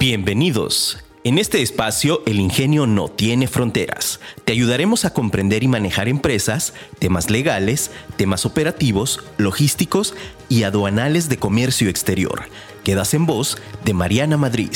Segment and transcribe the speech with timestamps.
[0.00, 0.96] Bienvenidos.
[1.24, 4.18] En este espacio, el ingenio no tiene fronteras.
[4.46, 10.14] Te ayudaremos a comprender y manejar empresas, temas legales, temas operativos, logísticos
[10.48, 12.44] y aduanales de comercio exterior.
[12.82, 14.70] Quedas en voz de Mariana Madrid.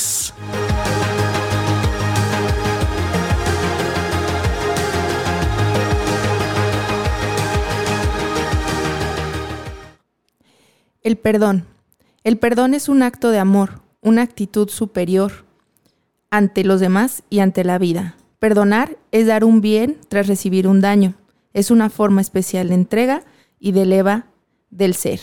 [11.03, 11.67] El perdón.
[12.25, 15.45] El perdón es un acto de amor, una actitud superior
[16.31, 18.17] ante los demás y ante la vida.
[18.39, 21.15] Perdonar es dar un bien tras recibir un daño.
[21.55, 23.23] Es una forma especial de entrega
[23.59, 24.27] y de eleva
[24.71, 25.21] del ser.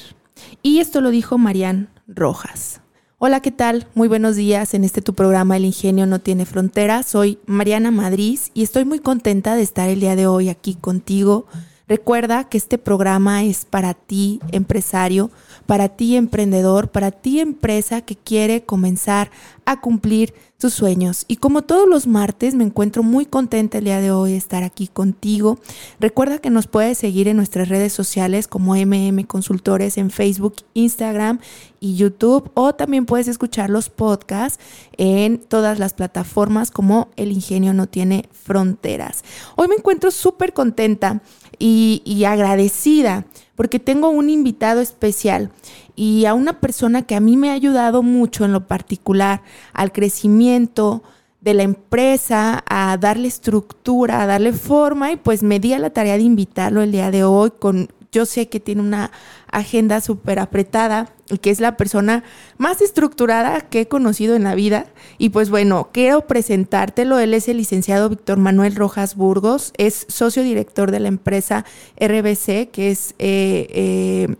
[0.64, 2.82] Y esto lo dijo Marian Rojas.
[3.20, 3.86] Hola, ¿qué tal?
[3.94, 7.06] Muy buenos días en este tu programa El Ingenio no tiene fronteras.
[7.06, 11.46] Soy Mariana Madrid y estoy muy contenta de estar el día de hoy aquí contigo.
[11.88, 15.30] Recuerda que este programa es para ti, empresario,
[15.66, 19.32] para ti emprendedor, para ti empresa que quiere comenzar
[19.66, 21.26] a cumplir sus sueños.
[21.28, 24.64] Y como todos los martes, me encuentro muy contenta el día de hoy de estar
[24.64, 25.60] aquí contigo.
[26.00, 31.40] Recuerda que nos puedes seguir en nuestras redes sociales como MM Consultores en Facebook, Instagram
[31.80, 32.52] y YouTube.
[32.54, 34.60] O también puedes escuchar los podcasts
[34.98, 39.24] en todas las plataformas como El Ingenio no tiene fronteras.
[39.56, 41.22] Hoy me encuentro súper contenta
[41.62, 45.52] y, y agradecida porque tengo un invitado especial
[45.96, 49.92] y a una persona que a mí me ha ayudado mucho en lo particular al
[49.92, 51.04] crecimiento
[51.42, 55.92] de la empresa, a darle estructura, a darle forma y pues me di a la
[55.92, 59.12] tarea de invitarlo el día de hoy con yo sé que tiene una
[59.48, 62.24] agenda súper apretada y que es la persona
[62.58, 64.88] más estructurada que he conocido en la vida.
[65.18, 67.20] Y pues bueno, quiero presentártelo.
[67.20, 71.66] Él es el licenciado Víctor Manuel Rojas Burgos, es socio director de la empresa
[72.00, 73.16] RBC, que es...
[73.18, 74.36] Eh, eh,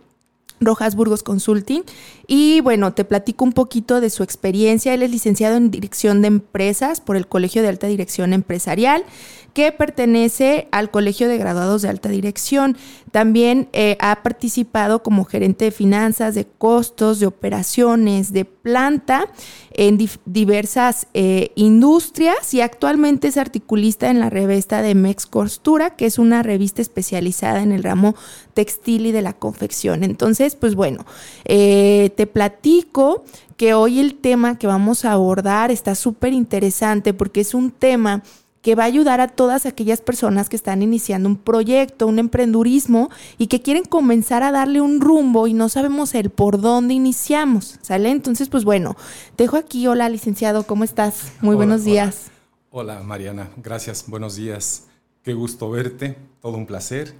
[0.64, 1.82] Rojas Burgos Consulting.
[2.26, 4.94] Y bueno, te platico un poquito de su experiencia.
[4.94, 9.04] Él es licenciado en Dirección de Empresas por el Colegio de Alta Dirección Empresarial
[9.52, 12.76] que pertenece al Colegio de Graduados de Alta Dirección.
[13.10, 19.28] También eh, ha participado como gerente de finanzas, de costos, de operaciones, de planta
[19.72, 26.06] en diversas eh, industrias y actualmente es articulista en la revista de Mex Costura, que
[26.06, 28.14] es una revista especializada en el ramo
[28.54, 30.04] textil y de la confección.
[30.04, 31.04] Entonces, pues bueno,
[31.44, 33.24] eh, te platico
[33.56, 38.22] que hoy el tema que vamos a abordar está súper interesante porque es un tema
[38.62, 43.10] que va a ayudar a todas aquellas personas que están iniciando un proyecto, un emprendurismo
[43.36, 47.78] y que quieren comenzar a darle un rumbo y no sabemos el por dónde iniciamos,
[47.82, 48.10] ¿sale?
[48.10, 48.96] Entonces, pues bueno,
[49.36, 51.32] dejo aquí, hola licenciado, ¿cómo estás?
[51.40, 52.30] Muy buenos días.
[52.70, 52.94] Hola.
[52.94, 54.86] hola Mariana, gracias, buenos días.
[55.24, 57.14] Qué gusto verte, todo un placer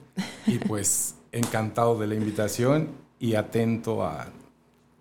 [0.47, 2.89] y pues encantado de la invitación
[3.19, 4.27] y atento a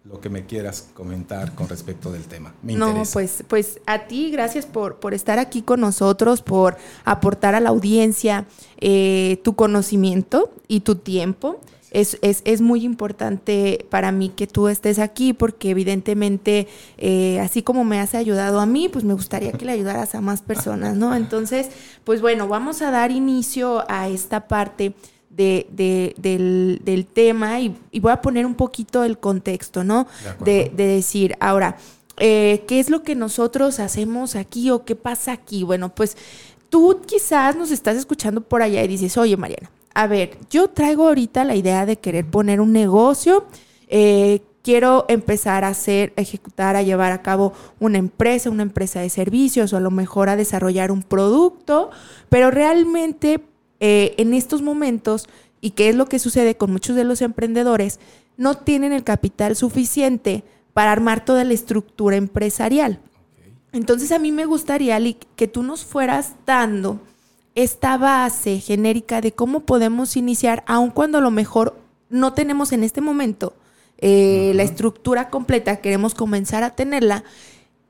[0.03, 2.53] lo que me quieras comentar con respecto del tema.
[2.63, 7.53] Me no, pues, pues a ti, gracias por, por estar aquí con nosotros, por aportar
[7.53, 8.45] a la audiencia
[8.79, 11.59] eh, tu conocimiento y tu tiempo.
[11.91, 17.63] Es, es, es, muy importante para mí que tú estés aquí porque evidentemente, eh, así
[17.63, 20.95] como me has ayudado a mí, pues me gustaría que le ayudaras a más personas,
[20.95, 21.13] ¿no?
[21.13, 21.67] Entonces,
[22.05, 24.93] pues bueno, vamos a dar inicio a esta parte
[25.35, 30.07] de, del, tema y, voy a poner un poquito el contexto, ¿no?
[30.43, 31.77] De, decir, ahora,
[32.17, 35.63] eh, ¿qué es lo que nosotros hacemos aquí o qué pasa aquí?
[35.63, 36.17] Bueno, pues
[36.69, 41.07] tú quizás nos estás escuchando por allá y dices, oye Mariana, a ver, yo traigo
[41.07, 43.45] ahorita la idea de querer poner un negocio,
[43.87, 49.01] eh, quiero empezar a hacer, a ejecutar, a llevar a cabo una empresa, una empresa
[49.01, 51.89] de servicios o a lo mejor a desarrollar un producto,
[52.29, 53.43] pero realmente
[53.81, 55.27] eh, en estos momentos,
[55.59, 57.99] y qué es lo que sucede con muchos de los emprendedores,
[58.37, 60.43] no tienen el capital suficiente
[60.73, 62.99] para armar toda la estructura empresarial.
[63.73, 64.99] Entonces a mí me gustaría
[65.35, 66.99] que tú nos fueras dando
[67.55, 71.75] esta base genérica de cómo podemos iniciar, aun cuando a lo mejor
[72.09, 73.53] no tenemos en este momento
[73.97, 77.23] eh, la estructura completa, queremos comenzar a tenerla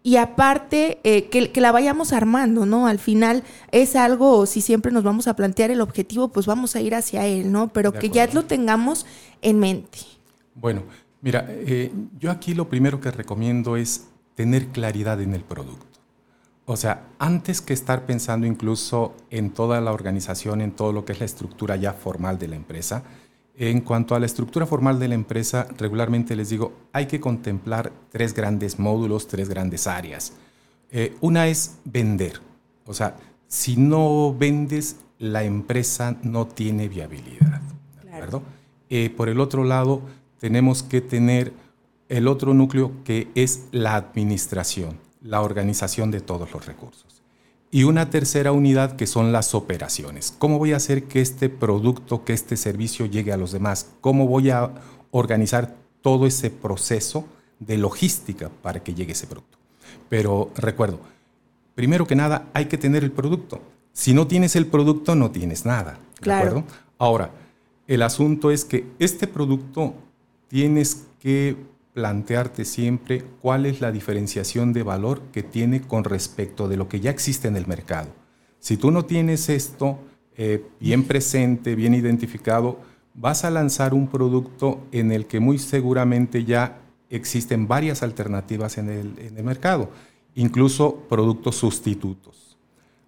[0.04, 2.88] y aparte eh, que, la vayamos armando, ¿no?
[2.88, 6.82] Al final es algo, si siempre nos vamos a plantear el objetivo, pues vamos a
[6.82, 7.68] ir hacia él, ¿no?
[7.68, 9.06] Pero que ya lo tengamos
[9.42, 10.00] en mente.
[10.56, 10.84] Bueno,
[11.22, 15.86] mira, eh, yo aquí lo primero que recomiendo es tener claridad en el producto.
[16.66, 21.12] O sea, antes que estar pensando incluso en toda la organización, en todo lo que
[21.12, 23.04] es la estructura ya formal de la empresa,
[23.58, 27.92] en cuanto a la estructura formal de la empresa, regularmente les digo, hay que contemplar
[28.10, 30.34] tres grandes módulos, tres grandes áreas.
[30.90, 32.42] Eh, una es vender.
[32.86, 33.16] O sea,
[33.48, 37.62] si no vendes, la empresa no tiene viabilidad.
[38.90, 40.02] Eh, por el otro lado,
[40.40, 41.54] tenemos que tener
[42.10, 44.98] el otro núcleo que es la administración.
[45.22, 47.21] la organización de todos los recursos.
[47.74, 50.36] Y una tercera unidad que son las operaciones.
[50.38, 53.90] ¿Cómo voy a hacer que este producto, que este servicio llegue a los demás?
[54.02, 54.72] ¿Cómo voy a
[55.12, 57.26] organizar todo ese proceso
[57.60, 59.58] de logística para que llegue ese producto?
[60.10, 61.00] Pero recuerdo,
[61.74, 63.62] primero que nada hay que tener el producto.
[63.94, 65.98] Si no tienes el producto, no tienes nada.
[66.22, 66.66] ¿De acuerdo?
[66.98, 67.32] Ahora,
[67.88, 69.94] el asunto es que este producto
[70.50, 71.56] tienes que
[71.94, 77.00] plantearte siempre cuál es la diferenciación de valor que tiene con respecto de lo que
[77.00, 78.10] ya existe en el mercado.
[78.60, 80.00] Si tú no tienes esto
[80.38, 82.80] eh, bien presente, bien identificado,
[83.14, 86.80] vas a lanzar un producto en el que muy seguramente ya
[87.10, 89.90] existen varias alternativas en el, en el mercado,
[90.36, 92.58] incluso productos sustitutos.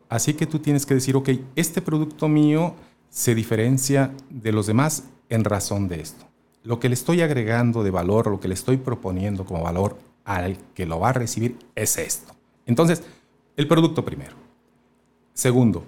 [0.10, 2.76] Así que tú tienes que decir, ok, este producto mío
[3.10, 6.33] se diferencia de los demás en razón de esto
[6.64, 10.58] lo que le estoy agregando de valor, lo que le estoy proponiendo como valor al
[10.74, 12.34] que lo va a recibir es esto.
[12.66, 13.04] Entonces,
[13.58, 14.36] el producto primero.
[15.34, 15.84] Segundo,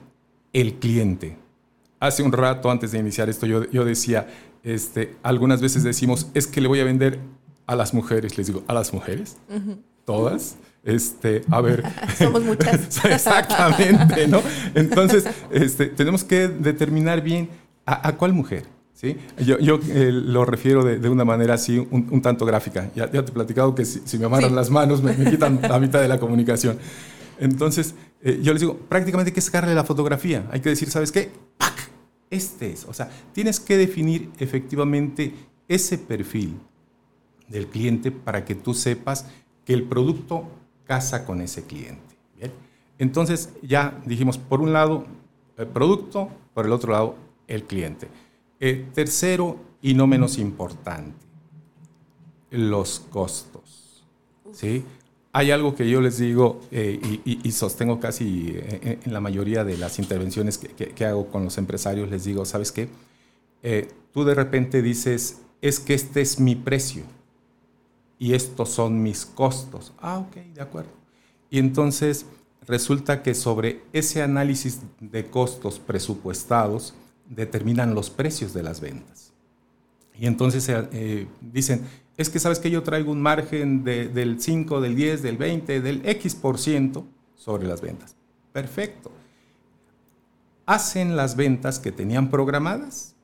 [0.51, 1.37] el cliente.
[1.99, 4.27] Hace un rato, antes de iniciar esto, yo, yo decía,
[4.63, 7.19] este, algunas veces decimos, es que le voy a vender
[7.65, 8.37] a las mujeres.
[8.37, 9.37] Les digo, ¿a las mujeres?
[10.03, 10.57] ¿Todas?
[10.83, 11.83] Este, a ver.
[12.17, 13.03] Somos muchas.
[13.05, 14.41] Exactamente, ¿no?
[14.75, 17.49] Entonces, este, tenemos que determinar bien
[17.85, 18.74] a cuál mujer.
[18.95, 19.17] ¿Sí?
[19.45, 22.89] Yo, yo eh, lo refiero de, una manera así, un, tanto gráfica.
[22.95, 26.07] Ya, te he platicado que si, me amarran las manos me, quitan la mitad de
[26.07, 26.79] la comunicación.
[27.39, 27.93] Entonces,
[28.23, 30.47] eh, yo les digo, prácticamente hay que sacarle la fotografía.
[30.51, 31.29] Hay que decir, ¿sabes qué?
[31.57, 31.91] ¡Pac!
[32.31, 32.85] Este es.
[32.85, 35.33] O sea, tienes que definir efectivamente
[35.67, 36.57] ese perfil
[37.47, 39.27] del cliente para que tú sepas
[39.65, 40.47] que el producto
[40.85, 42.15] casa con ese cliente.
[42.97, 45.05] Entonces, ya dijimos, por un lado,
[45.57, 47.15] el producto, por el otro lado,
[47.47, 48.07] el cliente.
[48.59, 51.25] Eh, tercero y no menos importante,
[52.51, 54.05] los costos.
[54.53, 54.83] ¿sí?
[55.33, 59.77] Hay algo que yo les digo eh, y, sostengo casi eh, en, la mayoría de
[59.77, 62.87] las intervenciones que, hago con los empresarios, les digo, ¿sabes qué?
[64.13, 67.03] tú de repente dices, es que este es mi precio
[68.19, 69.91] y estos son mis costos.
[69.99, 70.91] Ah, ok, de acuerdo.
[71.49, 72.27] Y entonces
[72.67, 76.93] resulta que sobre ese análisis de costos presupuestados,
[77.29, 79.33] determinan los precios de las ventas.
[80.17, 81.81] Y entonces eh, dicen,
[82.17, 86.07] es que sabes que yo traigo un margen del 5, del 10, del 20, del
[86.07, 87.05] X por ciento
[87.35, 88.15] sobre las ventas.
[88.53, 89.11] Perfecto.
[90.65, 93.15] Hacen las ventas que tenían programadas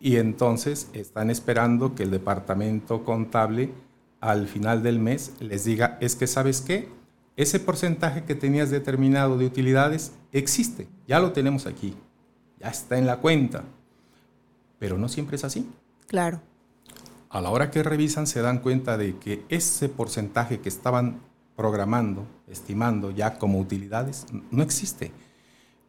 [0.00, 3.70] y entonces están esperando que el departamento contable
[4.20, 6.88] al final del mes les diga, es que sabes qué,
[7.36, 11.94] ese porcentaje que tenías determinado de utilidades existe, ya lo tenemos aquí,
[12.60, 13.64] ya está en la cuenta.
[14.78, 15.68] Pero no siempre es así.
[16.06, 16.40] Claro.
[17.30, 21.20] A la hora que revisan se dan cuenta de que ese porcentaje que estaban
[21.56, 25.12] programando, estimando ya como utilidades, no existe.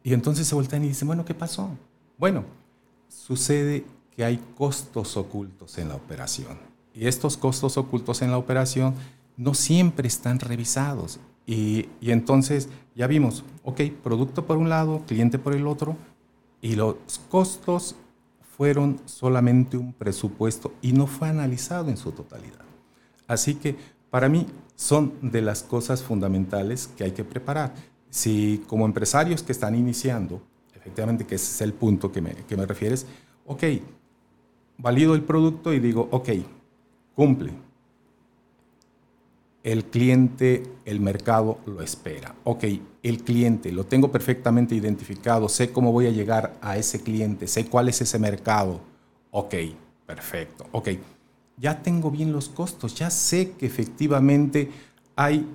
[0.04, 1.70] Y entonces se voltean y dicen, bueno, ¿qué pasó?
[2.18, 2.44] Bueno,
[3.08, 3.84] sucede
[4.14, 6.58] que hay costos ocultos en la operación.
[6.94, 8.94] Y estos costos ocultos en la operación
[9.36, 11.18] no siempre están revisados.
[11.46, 15.96] Y, y entonces ya vimos, ok, producto por un lado, cliente por el otro,
[16.62, 16.96] y los
[17.28, 17.96] costos
[18.56, 22.64] fueron solamente un presupuesto y no fue analizado en su totalidad.
[23.26, 23.76] Así que
[24.08, 27.74] para mí son de las cosas fundamentales que hay que preparar.
[28.08, 30.40] Si como empresarios que están iniciando,
[30.74, 33.06] efectivamente que ese es el punto que me, que me refieres,
[33.46, 33.64] ok,
[34.78, 36.28] valido el producto y digo, ok,
[37.14, 37.52] cumple,
[39.64, 42.34] el cliente, el mercado lo espera.
[42.44, 42.64] Ok,
[43.02, 47.66] el cliente, lo tengo perfectamente identificado, sé cómo voy a llegar a ese cliente, sé
[47.66, 48.80] cuál es ese mercado.
[49.30, 49.54] Ok,
[50.06, 50.66] perfecto.
[50.72, 50.88] Ok,
[51.56, 54.70] ya tengo bien los costos, ya sé que efectivamente
[55.14, 55.48] hay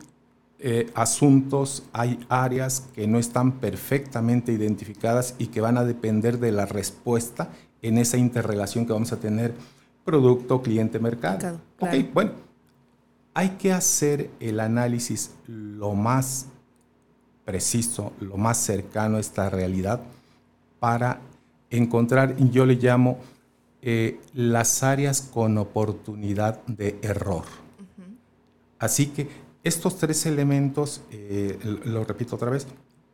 [0.59, 6.51] eh, asuntos, hay áreas que no están perfectamente identificadas y que van a depender de
[6.51, 7.49] la respuesta
[7.81, 9.53] en esa interrelación que vamos a tener
[10.05, 11.59] producto, cliente, mercado.
[11.79, 12.46] Ok, bueno
[13.37, 16.47] hay que hacer el análisis lo más
[17.45, 20.01] preciso, lo más cercano a esta realidad
[20.79, 21.21] para
[21.69, 23.19] encontrar, yo le llamo,
[23.83, 27.43] eh, las áreas con oportunidad de error.
[28.79, 29.29] Así que
[29.63, 32.65] estos tres elementos, eh, lo repito otra vez,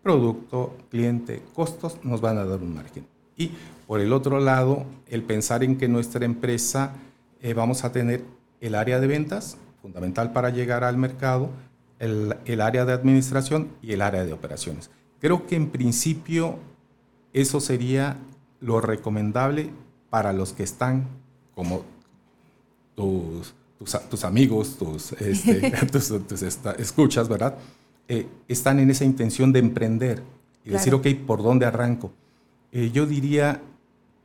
[0.02, 3.06] producto, cliente, costos, nos van a dar un margen.
[3.36, 3.52] Y
[3.86, 6.94] por el otro lado, el pensar en que nuestra empresa
[7.42, 8.24] eh, vamos a tener
[8.62, 11.52] el área de ventas, fundamental para llegar al mercado,
[12.00, 14.90] el, área de administración y el área de operaciones.
[15.20, 16.58] Creo que en principio
[17.34, 18.18] eso sería
[18.62, 19.70] lo recomendable
[20.10, 21.08] para los que están
[21.54, 21.84] como
[22.96, 23.54] tus,
[24.10, 26.42] tus, amigos, tus, este, tus,
[26.80, 27.58] escuchas, ¿verdad?
[28.08, 30.24] eh, están en esa intención de emprender
[30.66, 32.12] y decir, ok, ¿por dónde arranco?
[32.72, 33.62] Eh, yo diría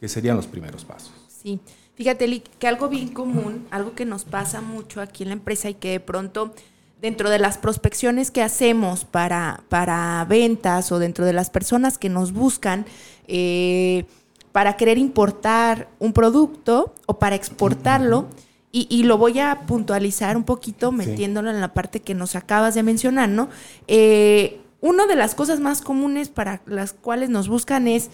[0.00, 1.12] que serían los primeros pasos.
[1.28, 1.60] Sí,
[1.98, 5.74] fíjate, que algo bien común, algo que nos pasa mucho aquí en la empresa y
[5.74, 6.54] que de pronto
[7.02, 12.08] dentro de las prospecciones que hacemos para, para ventas o dentro de las personas que
[12.08, 12.86] nos buscan
[13.26, 14.04] eh,
[14.52, 18.28] para querer importar un producto o para exportarlo,
[18.70, 22.84] y, lo voy a puntualizar un poquito metiéndolo en la parte que nos acabas de
[22.84, 23.48] mencionar, ¿no?
[23.88, 28.10] Eh, una de las cosas más comunes para las cuales nos buscan es,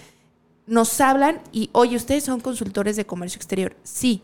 [0.66, 3.76] nos hablan y, oye, ustedes son consultores de comercio exterior.
[3.82, 4.22] Sí.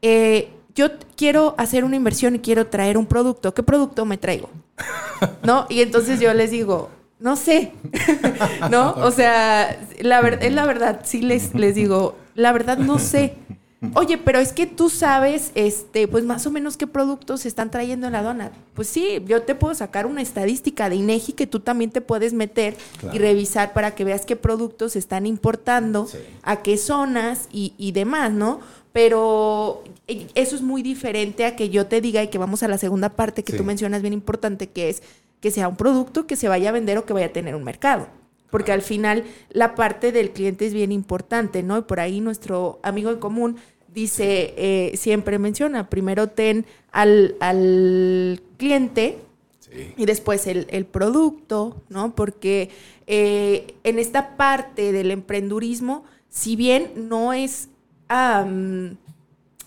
[0.00, 3.52] Eh, yo quiero hacer una inversión y quiero traer un producto.
[3.52, 4.50] ¿Qué producto me traigo?
[5.42, 5.66] ¿No?
[5.68, 7.72] Y entonces yo les digo, no sé.
[8.70, 8.94] ¿No?
[8.96, 13.36] O sea, la es la verdad, sí les, les digo, la verdad no sé.
[13.94, 17.70] Oye, pero es que tú sabes, este, pues más o menos qué productos se están
[17.70, 18.52] trayendo en la aduana.
[18.74, 22.32] Pues sí, yo te puedo sacar una estadística de INEGI que tú también te puedes
[22.32, 22.76] meter
[23.12, 26.08] y revisar para que veas qué productos se están importando,
[26.42, 28.60] a qué zonas y, y demás, ¿no?
[28.92, 32.68] Pero eh, eso es muy diferente a que yo te diga y que vamos a
[32.68, 35.02] la segunda parte que tú mencionas bien importante, que es
[35.40, 37.64] que sea un producto que se vaya a vender o que vaya a tener un
[37.64, 38.06] mercado
[38.52, 41.78] porque al final la parte del cliente es bien importante, ¿no?
[41.78, 43.56] Y por ahí nuestro amigo en común
[43.88, 47.34] dice, eh, siempre menciona, primero ten al,
[48.58, 49.18] cliente
[49.96, 52.14] y después el, producto, ¿no?
[52.14, 52.68] Porque
[53.06, 57.70] eh, en esta parte del emprendurismo, si bien no es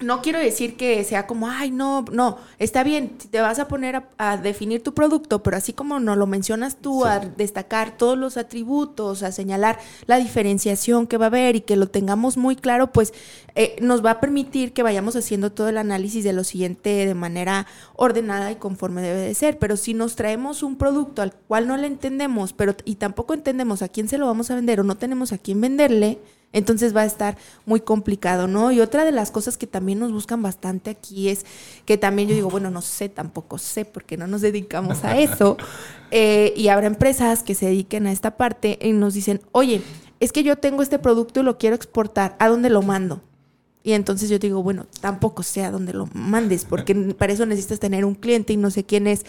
[0.01, 4.03] no quiero decir que sea como, ay, no, no, está bien, te vas a poner
[4.17, 8.35] a, definir tu producto, pero así como nos lo mencionas tú, a destacar todos los
[8.35, 12.91] atributos, a señalar la diferenciación que va a haber y que lo tengamos muy claro,
[12.91, 13.13] pues
[13.55, 17.15] eh, nos va a permitir que vayamos haciendo todo el análisis de lo siguiente de
[17.15, 19.57] manera ordenada y conforme debe de ser.
[19.59, 23.81] Pero si nos traemos un producto al cual no le entendemos, pero y tampoco entendemos
[23.81, 26.19] a quién se lo vamos a vender o no tenemos a quién venderle,
[26.55, 28.71] entonces va a estar muy complicado, ¿no?
[28.71, 31.45] Y otra de las cosas que también nos buscan bastante aquí es
[31.83, 35.57] que también yo digo, bueno, no sé, tampoco sé, porque no nos dedicamos a eso.
[36.11, 39.81] Eh, y habrá empresas que se dediquen a esta parte y nos dicen, oye,
[40.19, 43.21] es que yo tengo este producto y lo quiero exportar, ¿a dónde lo mando?
[43.83, 47.79] Y entonces yo digo, bueno, tampoco sé a dónde lo mandes, porque para eso necesitas
[47.79, 49.25] tener un cliente y no sé quién es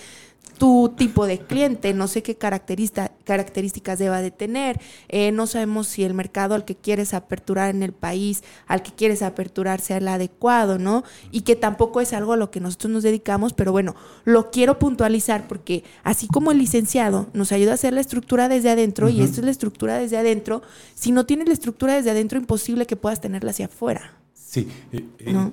[0.59, 6.05] tu tipo de cliente, no sé qué características deba de tener, eh, no sabemos si
[6.05, 10.09] el mercado al que quieres aperturar en el país, al que quieres aperturar sea el
[10.09, 11.05] adecuado, ¿no?
[11.31, 13.95] Y que tampoco es algo a lo que nosotros nos dedicamos, pero bueno,
[14.25, 18.71] lo quiero puntualizar porque así como el licenciado nos ayuda a hacer la estructura desde
[18.71, 20.63] adentro, y esto es la estructura desde adentro,
[20.95, 24.15] si no tienes la estructura desde adentro, imposible que puedas tenerla hacia afuera.
[24.33, 25.51] Sí, eh, eh,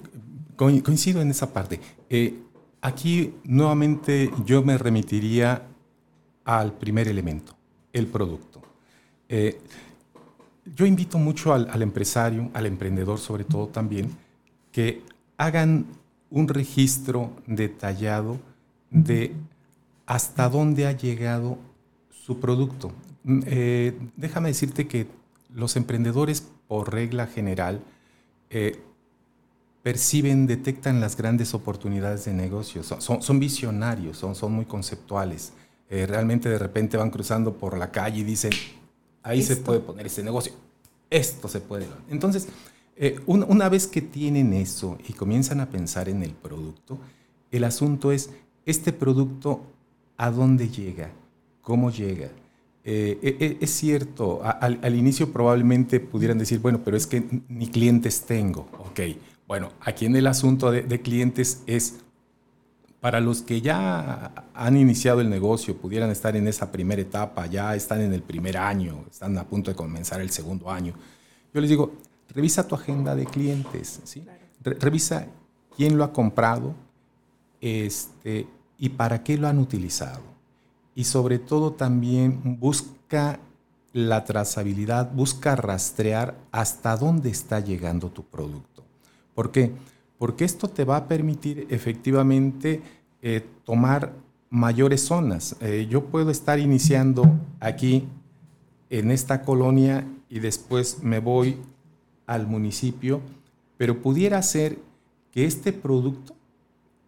[0.56, 1.80] coincido en esa parte.
[2.84, 5.66] Aquí nuevamente yo me remitiría
[6.44, 7.56] al primer elemento,
[7.94, 8.62] el producto.
[9.30, 9.58] Eh,
[10.66, 14.14] yo invito mucho al, empresario, al emprendedor sobre todo también,
[14.74, 15.02] que
[15.38, 15.86] hagan
[16.30, 18.38] un registro detallado
[18.90, 19.34] de
[20.06, 21.58] hasta dónde ha llegado
[22.10, 22.92] su producto.
[23.24, 25.08] Mm, eh, déjame decirte que
[25.56, 27.80] los emprendedores, por regla general,
[28.50, 28.78] eh,
[29.84, 35.52] perciben, detectan las grandes oportunidades de negocio, son, son, visionarios, son, son muy conceptuales.
[35.90, 38.52] Eh, realmente de repente van cruzando por la calle y dicen,
[39.22, 40.54] ahí se puede poner ese negocio,
[41.10, 41.86] esto se puede.
[42.10, 42.48] Entonces,
[42.96, 46.98] eh, una vez que tienen eso y comienzan a pensar en el producto,
[47.52, 48.30] el asunto es,
[48.66, 49.62] este producto,
[50.16, 51.12] ¿a dónde llega?
[51.62, 52.30] ¿Cómo llega?
[52.86, 57.24] Eh, e, e, es cierto, al, al, inicio probablemente pudieran decir, bueno, pero es que
[57.50, 59.00] ni clientes tengo, ok
[59.54, 62.00] bueno, aquí en el asunto de, clientes es
[63.00, 67.76] para los que ya han iniciado el negocio, pudieran estar en esa primera etapa, ya
[67.76, 70.96] están en el primer año, están a punto de comenzar el segundo año.
[71.54, 71.94] Yo les digo,
[72.30, 74.26] revisa tu agenda de clientes, ¿sí?
[74.64, 75.28] revisa
[75.78, 76.74] quién lo ha comprado
[77.62, 78.48] este,
[78.80, 80.24] y para qué lo han utilizado.
[80.96, 83.40] Y sobre todo también busca
[83.92, 88.73] la trazabilidad, busca rastrear hasta dónde está llegando tu producto.
[89.36, 89.72] ¿Por qué?
[90.18, 92.82] Porque esto te va a permitir efectivamente
[93.22, 94.14] eh, tomar
[94.50, 95.56] mayores zonas.
[95.62, 97.26] Eh, yo puedo estar iniciando
[97.60, 98.08] aquí
[98.90, 101.58] en esta colonia y después me voy
[102.28, 103.22] al municipio,
[103.78, 104.78] pero pudiera ser
[105.32, 106.36] que este producto,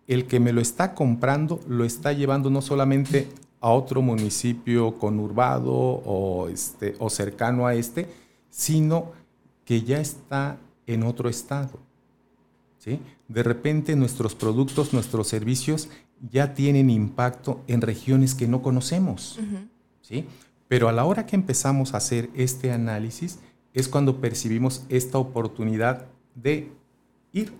[0.07, 3.27] el que me lo está comprando, lo está llevando no solamente
[3.61, 8.07] a otro municipio conurbado o, este, o cercano a este,
[8.49, 9.11] sino
[9.63, 11.84] que ya está en otro estado.
[13.27, 15.89] De repente nuestros productos, nuestros servicios
[16.31, 19.39] ya tienen impacto en regiones que no conocemos.
[20.01, 20.25] ¿sí?
[20.67, 23.39] Pero a la hora que empezamos a hacer este análisis
[23.73, 26.71] es cuando percibimos esta oportunidad de
[27.33, 27.51] ir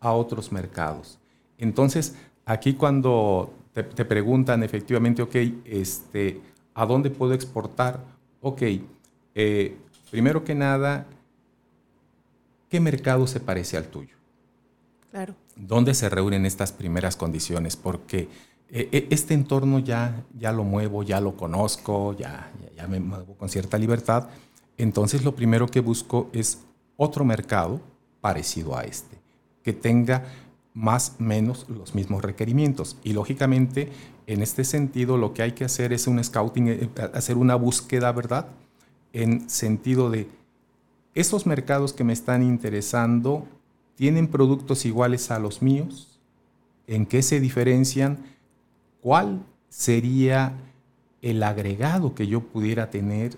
[0.00, 1.18] a otros mercados.
[1.56, 6.40] Entonces, aquí cuando te, preguntan efectivamente, ok, este,
[6.74, 8.04] ¿a dónde puedo exportar?
[8.40, 8.62] Ok,
[9.34, 9.76] eh,
[10.10, 11.06] primero que nada,
[12.68, 14.17] ¿qué mercado se parece al tuyo?
[15.10, 15.34] Claro.
[15.56, 17.76] ¿Dónde se reúnen estas primeras condiciones?
[17.76, 18.28] Porque
[18.70, 23.34] eh, eh, este entorno ya, ya lo muevo, ya lo conozco, ya, ya, me muevo
[23.34, 24.28] con cierta libertad.
[24.76, 26.58] Entonces lo primero que busco es
[26.96, 27.80] otro mercado
[28.20, 29.16] parecido a este,
[29.62, 30.24] que tenga
[30.74, 32.98] más o menos los mismos requerimientos.
[33.02, 33.90] Y lógicamente,
[34.26, 38.12] en este sentido, lo que hay que hacer es un scouting, eh, hacer una búsqueda,
[38.12, 38.48] ¿verdad?
[39.12, 40.28] En sentido de,
[41.18, 43.48] esos mercados que me están interesando,
[43.98, 46.20] ¿tienen productos iguales a los míos?
[46.86, 48.18] ¿En qué se diferencian?
[49.00, 50.52] ¿Cuál sería
[51.20, 53.36] el agregado que yo pudiera tener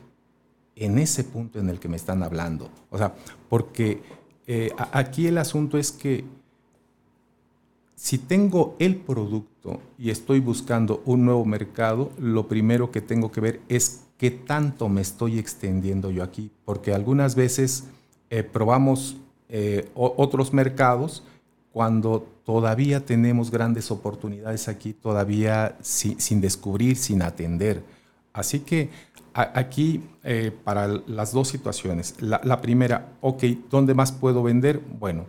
[0.76, 2.68] en ese punto en el que me están hablando?
[2.90, 3.14] O sea,
[3.48, 4.02] porque
[4.46, 6.26] eh, aquí el asunto es que
[7.94, 13.40] si tengo el producto y estoy buscando un nuevo mercado, lo primero que tengo que
[13.40, 17.84] ver es qué tanto me estoy extendiendo yo aquí, porque algunas veces
[18.28, 19.16] eh, probamos
[19.50, 21.22] eh, otros mercados
[21.72, 27.82] cuando todavía tenemos grandes oportunidades aquí, todavía sin descubrir, sin atender.
[28.32, 28.90] Así que
[29.32, 34.80] aquí, eh, para las dos situaciones, la, primera, ok, ¿dónde más puedo vender?
[34.98, 35.26] Bueno,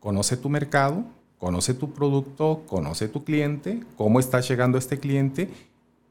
[0.00, 1.04] conoce tu mercado,
[1.38, 5.50] conoce tu producto, conoce tu cliente, cómo está llegando este cliente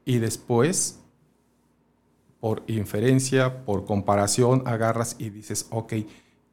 [0.04, 1.00] y después,
[2.40, 5.94] por inferencia, por comparación, agarras y dices, ok,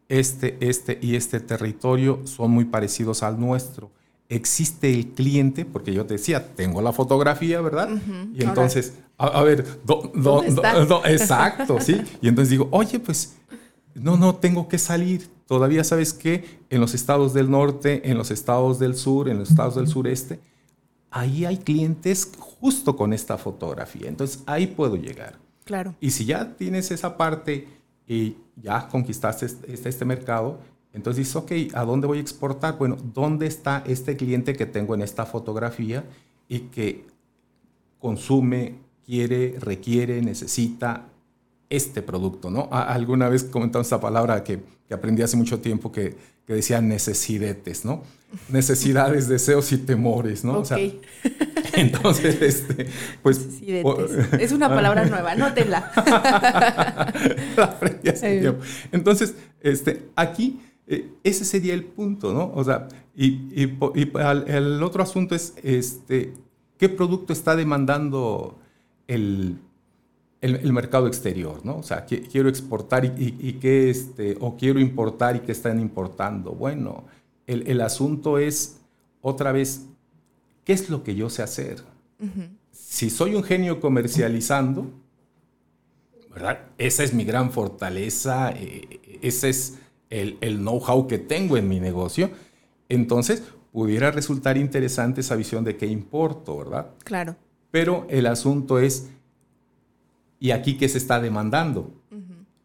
[0.10, 3.92] este, este y este territorio son muy parecidos al nuestro.
[4.30, 7.90] Existe el cliente, porque yo te decía, tengo la fotografía, ¿verdad?
[8.34, 9.66] Y entonces, a, ver,
[11.06, 12.02] exacto, ¿sí?
[12.22, 13.38] Y entonces digo, oye, pues,
[13.96, 15.30] no, no, tengo que salir.
[15.48, 19.50] Todavía sabes que en los estados del norte, en los estados del sur, en los
[19.50, 20.41] estados del sureste,
[21.10, 24.10] ahí hay clientes justo con esta fotografía.
[24.10, 25.39] Entonces, ahí puedo llegar.
[25.63, 25.96] Claro.
[26.02, 27.67] Y si ya tienes esa parte
[28.08, 30.60] y ya conquistaste este, este, mercado,
[30.93, 32.78] entonces dices, ok, ¿a dónde voy a exportar?
[32.78, 36.06] Bueno, ¿dónde está este cliente que tengo en esta fotografía
[36.48, 37.06] y que
[38.00, 41.10] consume, quiere, requiere, necesita
[41.69, 42.49] este producto?
[42.49, 42.69] ¿no?
[42.71, 47.84] Alguna vez comentamos esta palabra que, que aprendí hace mucho tiempo que, que decía necesidades,
[47.84, 48.03] ¿no?
[48.49, 50.63] Necesidades, deseos y temores, ¿no?
[51.73, 52.88] entonces, este,
[53.21, 53.62] pues...
[53.62, 55.91] es una palabra nueva, anótenla.
[57.58, 58.63] La aprendí hace tiempo.
[58.91, 62.51] Entonces, este, aquí, eh, ese sería el punto, ¿no?
[62.56, 63.77] O sea, y, y,
[64.47, 66.34] el, otro asunto es, este,
[66.77, 68.58] ¿qué producto está demandando
[69.08, 69.58] el
[70.41, 71.78] el, mercado exterior, ¿no?
[71.78, 76.52] O sea, quiero exportar y, qué, este, o quiero importar y qué están importando.
[76.52, 77.06] Bueno,
[77.47, 78.78] el, asunto es,
[79.21, 79.86] otra vez,
[80.63, 81.84] ¿qué es lo que yo sé hacer?
[82.71, 84.91] Si soy un genio comercializando,
[86.32, 86.60] ¿verdad?
[86.78, 91.80] Esa es mi gran fortaleza, eh, ese es el, el know-how que tengo en mi
[91.80, 92.30] negocio.
[92.89, 96.91] Entonces, pudiera resultar interesante esa visión de qué importo, ¿verdad?
[97.04, 97.36] Claro.
[97.71, 99.10] Pero el asunto es,
[100.39, 101.91] y aquí qué se está demandando.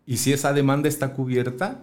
[0.05, 1.81] Y si esa demanda está cubierta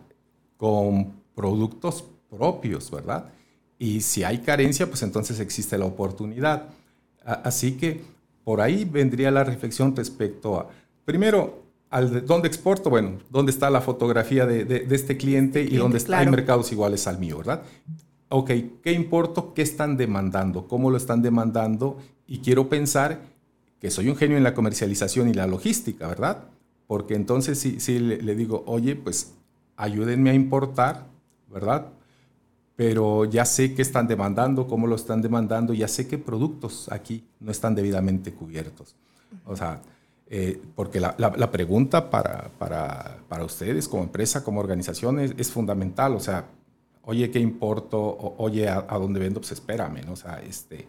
[0.58, 3.32] con productos propios, ¿verdad?
[3.78, 6.66] Y si hay carencia, pues entonces existe la oportunidad.
[7.24, 8.02] Así que
[8.44, 10.70] por ahí vendría la reflexión respecto a,
[11.06, 16.28] primero, al dónde exporto, bueno, dónde está la fotografía de, este cliente y dónde hay
[16.28, 17.64] mercados iguales al mío, ¿verdad?
[18.30, 18.52] Ok,
[18.84, 19.54] ¿qué importo?
[19.54, 20.68] ¿Qué están demandando?
[20.68, 21.98] ¿Cómo lo están demandando?
[22.28, 23.22] Y quiero pensar
[23.80, 26.46] que soy un genio en la comercialización y la logística, ¿verdad?
[26.88, 29.34] Porque entonces sí, le, digo, oye, pues
[29.78, 31.06] ayúdenme a importar,
[31.48, 31.88] ¿verdad?
[32.76, 37.24] Pero ya sé qué están demandando, cómo lo están demandando, ya sé qué productos aquí
[37.40, 38.96] no están debidamente cubiertos.
[39.46, 39.82] O sea,
[40.32, 46.16] eh, porque la, pregunta para, para, ustedes como empresa, como organización es, fundamental.
[46.16, 46.48] O sea,
[47.04, 48.00] oye, ¿qué importo?
[48.38, 49.40] oye, ¿a, dónde vendo?
[49.40, 50.14] Pues espérame, ¿no?
[50.14, 50.88] O sea, este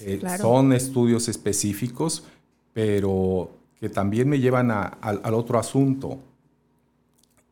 [0.00, 2.24] eh, son estudios específicos,
[2.72, 6.18] pero que también me llevan al otro asunto.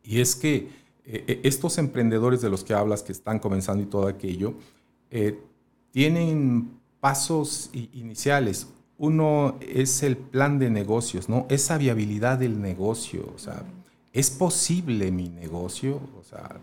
[0.03, 0.55] Y es que
[1.05, 4.53] eh, eh, estos emprendedores de los que hablas, que están comenzando y todo aquello,
[5.91, 8.67] tienen pasos iniciales.
[8.97, 11.47] Uno es el plan de negocios, ¿no?
[11.49, 13.31] Esa viabilidad del negocio.
[13.35, 13.63] O sea,
[14.13, 15.99] ¿es posible mi negocio?
[16.19, 16.57] O sea,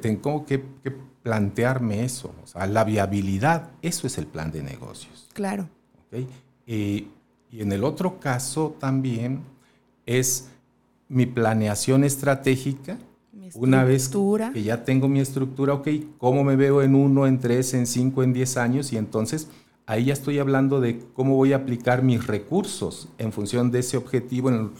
[0.00, 5.28] tengo que, que plantearme eso, o sea, la viabilidad, eso es el plan de negocios.
[5.32, 5.68] Claro.
[6.66, 7.06] y
[7.52, 9.40] en el otro caso también
[10.06, 10.48] es
[11.08, 12.98] mi planeación estratégica.
[13.54, 14.08] Una vez
[14.52, 18.22] que ya tengo mi estructura, ok, ¿cómo me veo en uno, en tres, en cinco,
[18.22, 18.92] en diez años?
[18.92, 19.48] Y entonces
[19.86, 23.96] ahí ya estoy hablando de cómo voy a aplicar mis recursos en función de ese
[23.96, 24.70] objetivo, en,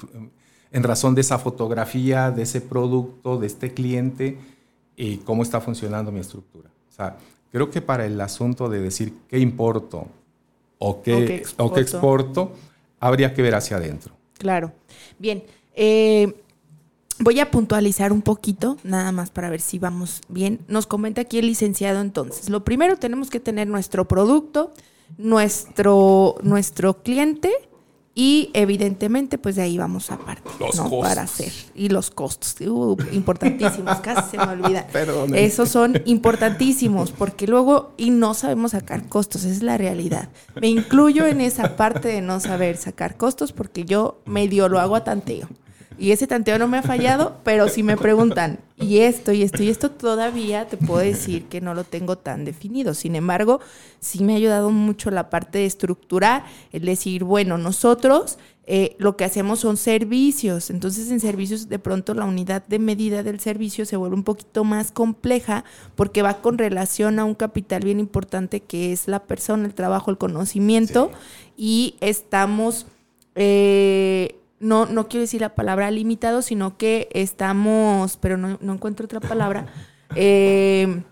[0.70, 4.38] en razón de esa fotografía, de ese producto, de este cliente
[4.96, 6.70] y cómo está funcionando mi estructura.
[6.88, 7.16] O sea,
[7.52, 10.06] creo que para el asunto de decir qué importo
[10.78, 12.52] o qué, o qué, exporto.
[12.98, 14.14] habría que ver hacia adentro.
[14.38, 14.72] Claro.
[15.18, 15.42] Bien.
[15.74, 16.34] Eh,
[17.18, 20.60] voy a puntualizar un poquito, nada más para ver si vamos bien.
[20.68, 22.48] Nos comenta aquí el licenciado entonces.
[22.48, 24.72] Lo primero tenemos que tener nuestro producto,
[25.18, 27.52] nuestro, nuestro cliente
[28.14, 31.00] y evidentemente, pues de ahí vamos aparte, ¿no?
[31.00, 31.52] Para hacer.
[31.76, 34.86] Y los costos, uh, importantísimos, casi se me olvida.
[35.34, 40.28] Esos son importantísimos, porque luego, y no sabemos sacar costos, es la realidad.
[40.60, 44.96] Me incluyo en esa parte de no saber sacar costos, porque yo medio lo hago
[44.96, 45.48] a tanteo.
[46.00, 49.62] Y ese tanteo no me ha fallado, pero si me preguntan, y esto, y esto,
[49.62, 52.94] y esto, todavía te puedo decir que no lo tengo tan definido.
[52.94, 53.60] Sin embargo,
[53.98, 59.18] sí me ha ayudado mucho la parte de estructurar, es decir, bueno, nosotros eh, lo
[59.18, 60.70] que hacemos son servicios.
[60.70, 64.64] Entonces, en servicios, de pronto la unidad de medida del servicio se vuelve un poquito
[64.64, 65.64] más compleja
[65.96, 70.10] porque va con relación a un capital bien importante que es la persona, el trabajo,
[70.10, 71.12] el conocimiento,
[71.58, 72.86] y estamos.
[73.34, 79.20] Eh, no, no quiero decir la palabra limitado, sino que estamos, pero no, encuentro otra
[79.20, 79.66] palabra,
[80.14, 81.02] eh,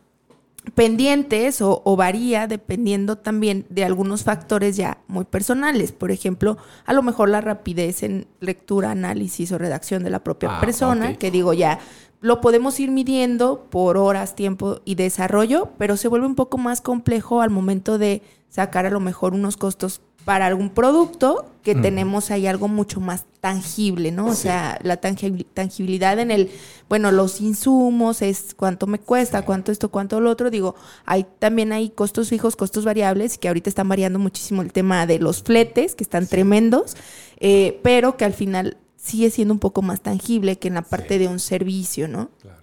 [0.74, 5.92] pendientes o, varía dependiendo también de algunos factores ya muy personales.
[5.92, 10.58] Por ejemplo, a lo mejor la rapidez en lectura, análisis o redacción de la propia
[10.58, 11.78] ah, persona, que digo ya,
[12.20, 16.80] lo podemos ir midiendo por horas, tiempo y desarrollo, pero se vuelve un poco más
[16.80, 22.30] complejo al momento de sacar a lo mejor unos costos para algún producto que tenemos
[22.30, 24.26] ahí algo mucho más tangible, ¿no?
[24.26, 26.50] O sea, la tangibilidad en el,
[26.86, 30.50] bueno, los insumos, es cuánto me cuesta, cuánto esto, cuánto lo otro.
[30.50, 30.74] Digo,
[31.06, 35.18] hay también hay costos fijos, costos variables, que ahorita están variando muchísimo el tema de
[35.18, 36.94] los fletes, que están tremendos,
[37.40, 41.18] eh, pero que al final sigue siendo un poco más tangible que en la parte
[41.18, 42.28] de un servicio, ¿no?
[42.42, 42.60] Claro.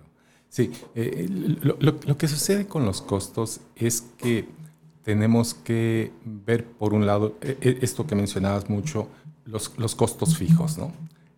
[0.50, 1.28] Sí, eh,
[1.64, 4.48] lo que sucede con los costos es que
[5.06, 9.08] tenemos que ver, por un lado, e, e, esto que mencionabas mucho,
[9.46, 10.92] los, los costos fijos, ¿no?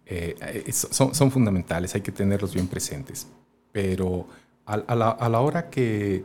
[0.06, 3.28] Eh, son, son, fundamentales, hay que tenerlos bien presentes.
[3.74, 4.26] Pero
[4.66, 6.24] a, la, a, la, hora que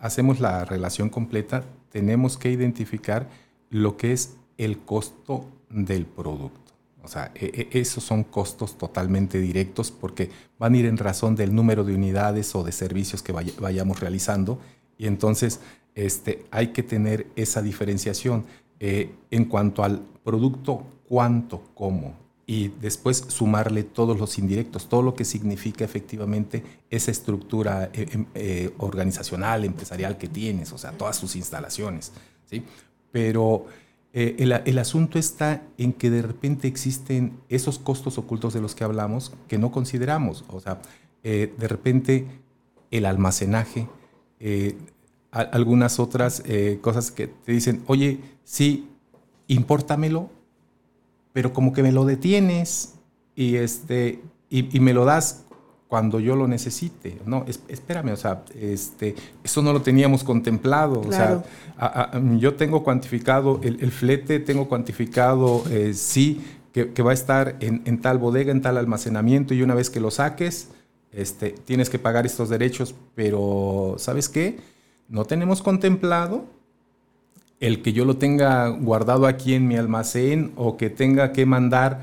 [0.00, 3.28] hacemos la relación completa, tenemos que identificar
[3.70, 6.72] lo que es el costo del producto.
[7.04, 11.54] O sea, e, esos son costos totalmente directos porque van a ir en razón del
[11.54, 14.58] número de unidades o de servicios que vayamos realizando.
[14.98, 15.60] Y entonces
[15.94, 18.44] este, hay que tener esa diferenciación
[18.80, 25.14] eh, en cuanto al producto, cuánto, cómo, y después sumarle todos los indirectos, todo lo
[25.14, 31.16] que significa efectivamente esa estructura eh, em, eh, organizacional, empresarial que tienes, o sea, todas
[31.16, 32.12] sus instalaciones.
[32.50, 32.64] ¿sí?
[33.12, 33.66] Pero
[34.12, 38.84] el, el, asunto está en que de repente existen esos costos ocultos de los que
[38.84, 40.44] hablamos que no consideramos.
[40.48, 40.82] O sea,
[41.22, 42.26] de repente
[42.90, 43.86] el almacenaje,
[45.32, 48.88] algunas otras eh, cosas que te dicen, oye, sí,
[49.48, 50.28] impórtamelo,
[51.32, 52.94] pero como que me lo detienes
[53.34, 55.44] y, este, y, me lo das
[55.88, 57.18] cuando yo lo necesite.
[57.24, 61.00] No, espérame, o sea, este, eso no lo teníamos contemplado.
[61.00, 61.42] O sea,
[62.38, 68.02] yo tengo cuantificado el, flete, tengo cuantificado, eh, sí, que, va a estar en, en,
[68.02, 70.68] tal bodega, en tal almacenamiento, y una vez que lo saques,
[71.10, 74.58] este, tienes que pagar estos derechos, pero ¿sabes qué?
[75.08, 76.44] No tenemos contemplado
[77.60, 82.00] el que yo lo tenga guardado aquí en mi almacén o que tenga que mandar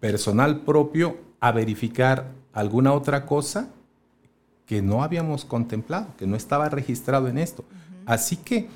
[0.00, 3.68] personal propio a verificar alguna otra cosa
[4.66, 7.64] que no habíamos contemplado, que no estaba registrado en esto.
[8.06, 8.68] Así que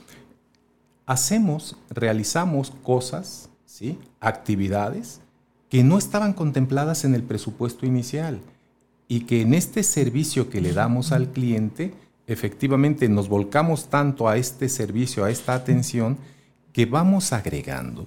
[1.06, 3.98] hacemos, realizamos cosas, ¿sí?
[4.20, 5.20] actividades
[5.68, 8.40] que no estaban contempladas en el presupuesto inicial
[9.06, 11.94] y que en este servicio que le damos al cliente,
[12.28, 16.18] efectivamente nos volcamos tanto a este servicio, a esta atención,
[16.72, 18.06] que vamos agregando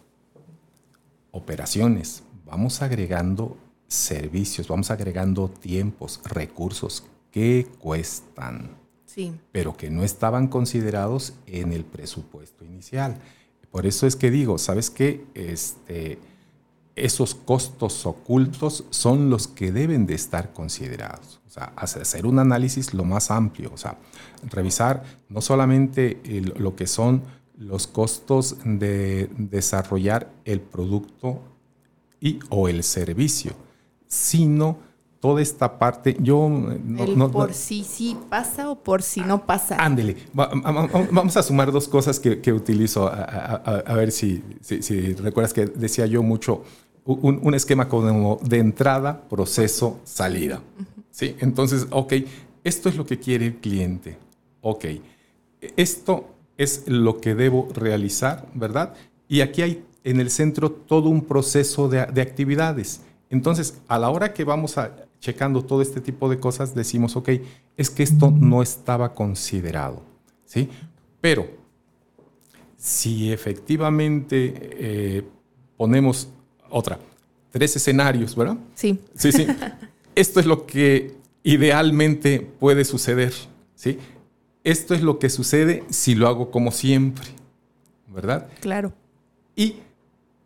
[1.32, 3.58] operaciones, vamos agregando
[3.88, 8.70] servicios, vamos agregando tiempos, recursos que cuestan,
[9.06, 9.34] sí.
[9.52, 13.18] pero que no estaban considerados en el presupuesto inicial.
[13.72, 15.26] Por eso es que digo, ¿sabes qué?
[15.34, 16.20] Este,
[16.96, 21.42] esos costos ocultos son los que deben de estar considerados.
[21.48, 23.98] O sea, hacer un análisis lo más amplio, o sea,
[24.50, 26.22] revisar no solamente
[26.56, 27.24] lo que son
[27.58, 31.42] los costos de desarrollar el producto
[32.20, 33.54] y o el servicio,
[34.08, 34.78] sino
[35.22, 36.50] toda esta parte, yo...
[36.50, 39.78] No, por si sí pasa o por si no pasa.
[39.78, 46.08] Ándele, vamos a sumar dos cosas que, utilizo, a, ver si, si, recuerdas que decía
[46.08, 46.64] yo mucho,
[47.06, 50.62] un, esquema como de entrada, proceso, salida.
[51.12, 51.36] ¿Sí?
[51.40, 52.14] Entonces, ok,
[52.64, 54.18] esto es lo que quiere el cliente.
[54.62, 54.86] Ok,
[55.78, 56.26] esto
[56.58, 58.94] es lo que debo realizar, ¿verdad?
[59.28, 63.02] Y aquí hay en el centro todo un proceso de, actividades.
[63.30, 67.30] Entonces, a la hora que vamos a, checando todo este tipo de cosas, decimos, ok,
[67.78, 70.02] es que esto no estaba considerado,
[70.46, 70.68] ¿sí?
[71.22, 71.48] Pero
[72.76, 75.24] si efectivamente eh,
[75.78, 76.28] ponemos
[76.72, 77.00] otra,
[77.52, 78.58] tres escenarios, ¿verdad?
[78.74, 79.00] Sí.
[79.16, 79.46] Sí, sí.
[80.16, 83.34] Esto es lo que idealmente puede suceder,
[83.76, 84.00] ¿sí?
[84.64, 87.28] Esto es lo que sucede si lo hago como siempre,
[88.08, 88.50] ¿verdad?
[88.60, 88.92] Claro.
[89.56, 89.76] Y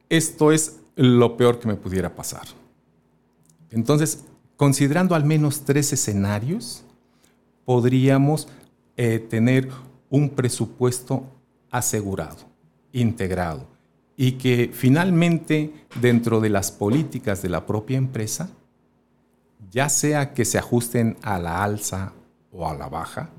[0.10, 2.48] esto es lo peor que me pudiera pasar.
[3.72, 4.24] Entonces,
[4.58, 6.84] considerando al menos tres escenarios,
[7.66, 8.48] podríamos
[8.98, 9.70] eh, tener
[10.10, 11.26] un presupuesto
[11.72, 12.38] asegurado,
[12.94, 13.68] integrado,
[14.16, 18.50] y que finalmente dentro de las políticas de la propia empresa,
[19.72, 22.14] ya sea que se ajusten a la alza
[22.52, 23.30] o a la baja,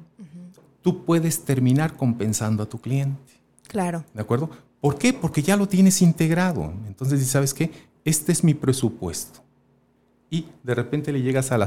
[0.82, 3.32] tú puedes terminar compensando a tu cliente.
[3.66, 4.04] Claro.
[4.12, 4.50] ¿De acuerdo?
[4.80, 5.12] ¿Por qué?
[5.12, 6.72] Porque ya lo tienes integrado.
[6.86, 7.70] Entonces, ¿sabes qué?
[8.04, 9.40] Este es mi presupuesto.
[10.30, 11.66] Y de repente le llegas a la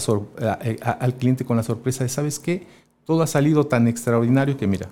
[1.00, 2.68] al cliente con la sorpresa de, ¿sabes qué?
[3.06, 4.90] Todo ha salido tan extraordinario que mira.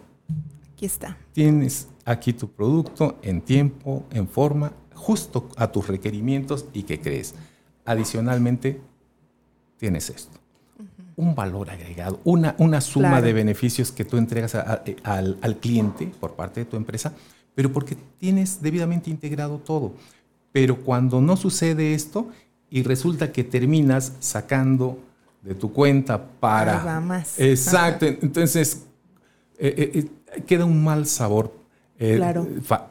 [0.73, 1.17] Aquí está.
[1.33, 7.35] Tienes aquí tu producto en tiempo, en forma, justo a tus requerimientos y que crees.
[7.85, 8.79] Adicionalmente,
[9.77, 10.39] tienes esto.
[11.15, 16.11] Un valor agregado, una, una suma de beneficios que tú entregas eh, al, al cliente
[16.19, 17.13] por parte de tu empresa,
[17.55, 19.93] pero porque tienes debidamente integrado todo.
[20.51, 22.29] Pero cuando no sucede esto
[22.69, 24.99] y resulta que terminas sacando
[25.41, 26.99] de tu cuenta para...
[26.99, 27.39] más.
[27.39, 28.85] Exacto, entonces
[29.57, 31.53] eh, eh, queda un mal sabor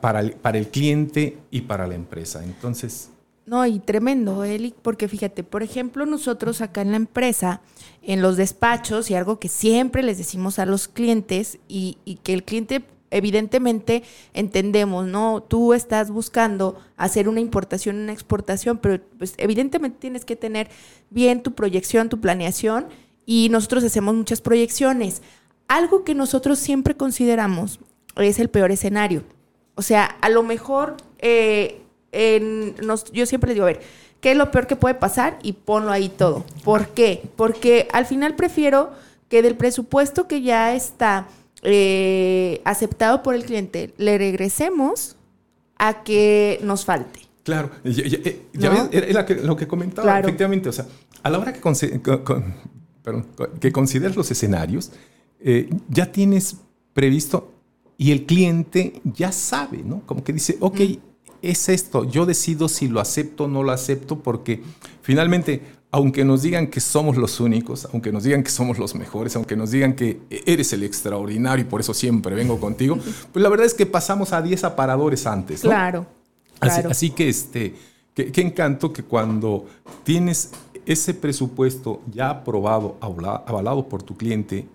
[0.01, 2.43] para, el, para el cliente y para la empresa.
[2.43, 3.11] Entonces...
[3.45, 7.61] No, y tremendo, Eli, porque fíjate, por ejemplo, nosotros acá en la empresa,
[8.03, 12.33] en los despachos, y algo que siempre les decimos a los clientes, y, y que
[12.33, 14.03] el cliente evidentemente
[14.35, 15.43] entendemos, ¿no?
[15.43, 20.69] Tú estás buscando hacer una importación, una exportación, pero pues evidentemente tienes que tener
[21.11, 22.87] bien tu proyección, tu planeación,
[23.25, 25.23] y nosotros hacemos muchas proyecciones.
[25.69, 27.81] Algo que nosotros siempre consideramos
[28.17, 29.25] es el peor escenario.
[29.75, 31.81] O sea, a lo mejor eh,
[33.13, 33.81] yo siempre digo, a ver,
[34.21, 35.39] ¿qué es lo peor que puede pasar?
[35.43, 36.45] Y ponlo ahí todo.
[36.65, 37.23] ¿Por qué?
[37.37, 38.91] Porque al final prefiero
[39.29, 41.27] que del presupuesto que ya está
[41.69, 45.17] eh, aceptado por el cliente le regresemos
[45.79, 47.21] a que nos falte.
[47.43, 50.69] Claro, ya, era lo que comentaba, efectivamente.
[50.69, 50.87] O sea,
[51.25, 51.61] a la hora que,
[53.61, 54.93] que consideras los escenarios,
[55.41, 56.57] eh, ya tienes
[56.93, 57.53] previsto
[57.99, 60.03] y el cliente ya sabe, ¿no?
[60.07, 60.81] Como que dice, ok,
[61.43, 64.63] es esto, yo decido si lo acepto o no lo acepto, porque
[65.03, 69.37] finalmente, aunque nos digan que somos los únicos, aunque nos digan que somos los mejores,
[69.37, 72.99] aunque nos digan que eres el extraordinario y por eso siempre vengo contigo,
[73.33, 75.65] pues la verdad es que pasamos a 10 aparadores antes.
[75.65, 75.71] ¿no?
[75.71, 76.07] Claro.
[76.61, 77.75] Así, que, este,
[78.15, 79.67] qué encanto que cuando
[80.05, 80.53] tienes
[80.87, 84.67] ese presupuesto ya aprobado, avalado por tu cliente,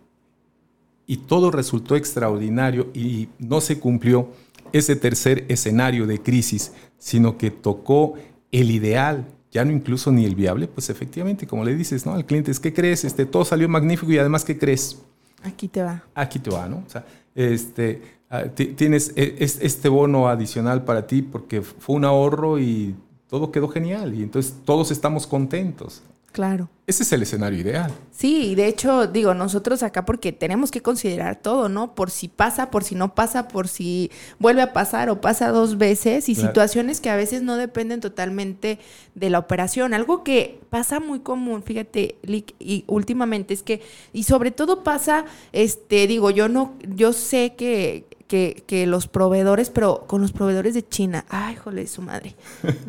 [1.08, 4.30] y todo resultó extraordinario y no se cumplió
[4.71, 8.13] ese tercer escenario de crisis, sino que tocó
[8.52, 12.14] el ideal, ya no incluso ni el viable, pues efectivamente, como le dices ¿no?
[12.14, 13.04] al cliente, ¿qué crees?
[13.04, 15.02] Este, todo salió magnífico y además, ¿qué crees?
[15.44, 16.04] Aquí te va.
[16.16, 16.84] Aquí te va, ¿no?
[16.86, 22.60] O sea, este, ah, tienes e, este bono adicional para ti porque fue un ahorro
[22.60, 22.96] y
[23.28, 26.02] todo quedó genial y entonces todos estamos contentos.
[26.32, 26.70] Claro.
[26.88, 27.91] Ese es el escenario ideal.
[28.12, 31.96] Sí, de hecho, digo, nosotros acá porque tenemos que considerar todo, ¿no?
[31.96, 35.78] Por si pasa, por si no pasa, por si vuelve a pasar o pasa dos
[35.78, 38.80] veces y situaciones que a veces no dependen totalmente
[39.15, 39.94] de la operación.
[39.94, 42.17] Algo que pasa muy común, fíjate,
[42.60, 48.06] y últimamente es que, y sobre todo pasa, este, digo, yo no, yo sé que
[48.32, 52.38] que, que, los proveedores, pero con los proveedores de China, ay, jole, su madre.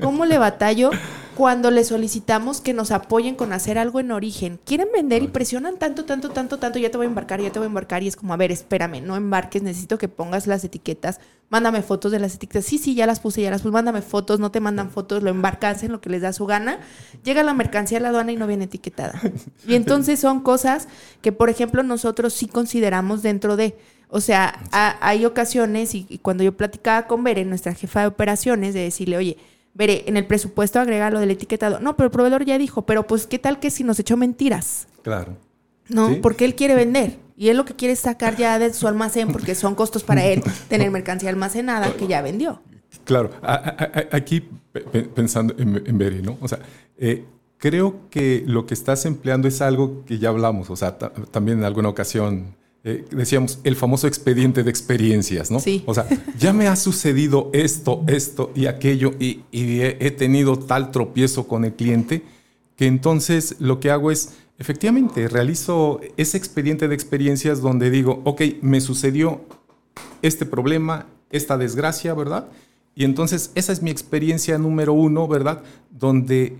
[0.00, 0.92] ¿Cómo le batallo
[1.36, 4.60] cuando le solicitamos que nos apoyen con hacer algo en origen?
[4.64, 7.58] Quieren vender y presionan tanto, tanto, tanto, tanto, ya te voy a embarcar, ya te
[7.58, 10.62] voy a embarcar, y es como, a ver, espérame, no embarques, necesito que pongas las
[10.62, 11.18] etiquetas,
[11.50, 12.64] mándame fotos de las etiquetas.
[12.64, 15.30] Sí, sí, ya las puse, ya las puse, mándame fotos, no te mandan fotos, lo
[15.30, 16.78] embarcas en lo que les da su gana.
[17.24, 19.20] Llega la mercancía a la aduana y no viene etiquetada.
[19.66, 20.86] Y entonces son cosas
[21.20, 23.76] que, por ejemplo, nosotros sí consideramos dentro de
[24.14, 24.62] o sea,
[25.00, 29.38] hay ocasiones, y, cuando yo platicaba con Bere, nuestra jefa de operaciones, de decirle, oye,
[29.72, 31.80] Bere, en el presupuesto agrega lo del etiquetado.
[31.80, 34.86] No, pero el proveedor ya dijo, pero pues, ¿qué tal que si nos echó mentiras?
[35.00, 35.38] Claro.
[35.88, 37.16] No, porque él quiere vender.
[37.38, 40.26] Y él lo que quiere es sacar ya de su almacén, porque son costos para
[40.26, 42.60] él tener mercancía almacenada que ya vendió.
[43.04, 43.30] Claro,
[44.12, 44.46] aquí
[45.14, 46.36] pensando en, Bere, ¿no?
[46.42, 46.58] O sea,
[46.98, 47.24] eh,
[47.56, 51.64] creo que lo que estás empleando es algo que ya hablamos, o sea, también en
[51.64, 55.60] alguna ocasión eh, decíamos, el famoso expediente de experiencias, ¿no?
[55.60, 55.84] Sí.
[55.86, 61.46] O sea, ya me ha sucedido esto, esto y aquello y, he, tenido tal tropiezo
[61.46, 62.22] con el cliente
[62.76, 68.42] que entonces lo que hago es, efectivamente, realizo ese expediente de experiencias donde digo, ok,
[68.62, 69.42] me sucedió
[70.22, 72.48] este problema, esta desgracia, ¿verdad?
[72.96, 75.62] Y entonces esa es mi experiencia número uno, ¿verdad?
[75.90, 76.56] Donde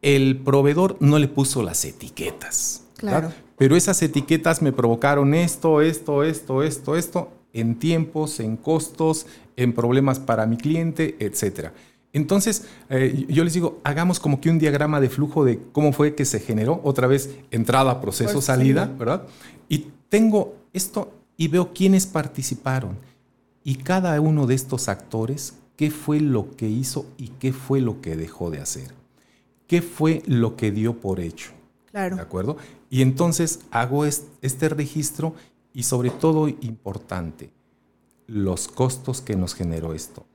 [0.00, 2.84] el proveedor no le puso las etiquetas.
[2.96, 3.30] Claro.
[3.60, 9.74] Pero esas etiquetas me provocaron esto, esto, esto, esto, esto, en tiempos, en costos, en
[9.74, 11.68] problemas para mi cliente, etc.
[12.14, 16.14] Entonces, eh, yo les digo, hagamos como que un diagrama de flujo de cómo fue
[16.14, 19.24] que se generó, otra vez entrada, proceso, pues salida, ¿verdad?
[19.68, 22.96] Y tengo esto y veo quiénes participaron.
[23.62, 28.00] Y cada uno de estos actores, qué fue lo que hizo y qué fue lo
[28.00, 28.94] que dejó de hacer.
[29.66, 31.50] ¿Qué fue lo que dio por hecho?
[31.90, 32.16] Claro.
[32.16, 32.56] ¿De acuerdo?
[32.90, 35.34] Y entonces hago este registro
[35.72, 37.50] y sobre todo importante,
[38.26, 40.26] los costos que nos generó esto,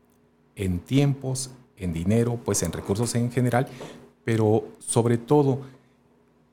[0.56, 3.68] en tiempos, en dinero, pues en recursos en general,
[4.24, 5.60] pero sobre todo,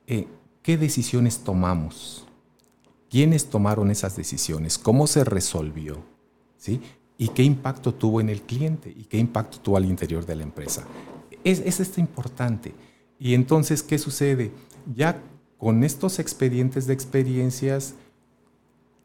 [0.08, 0.26] eh,
[0.62, 2.26] ¿qué decisiones tomamos?
[3.08, 4.78] ¿Quiénes tomaron esas decisiones?
[4.78, 5.98] ¿Cómo se resolvió?
[6.56, 6.80] ¿Sí?
[7.16, 8.90] ¿Y qué impacto tuvo en el cliente?
[8.90, 10.84] ¿Y qué impacto tuvo al interior de la empresa?
[11.44, 12.74] Es, es esto importante.
[13.18, 14.50] Y entonces, ¿qué sucede?
[14.94, 15.22] Ya
[15.62, 17.94] con estos expedientes de experiencias,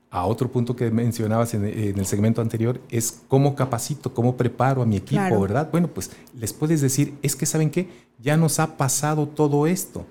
[0.10, 4.86] a otro punto que mencionabas en, el segmento anterior, es cómo capacito, cómo preparo a
[4.88, 5.70] mi equipo, ¿verdad?
[5.72, 7.88] Bueno, pues les puedes decir, es que saben qué,
[8.20, 10.08] ya nos ha pasado todo esto.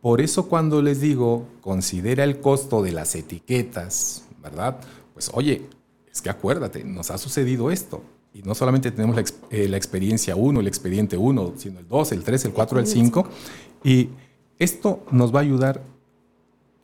[0.00, 4.78] Por eso cuando les digo, considera el costo de las etiquetas, ¿verdad?
[5.14, 5.66] Pues oye,
[6.12, 8.04] es que acuérdate, nos ha sucedido esto.
[8.32, 12.12] Y no solamente tenemos la, eh, la experiencia 1, el expediente 1, sino el 2,
[12.12, 13.28] el 3, el 4, el 5.
[13.82, 14.10] Y
[14.58, 15.82] esto nos va a ayudar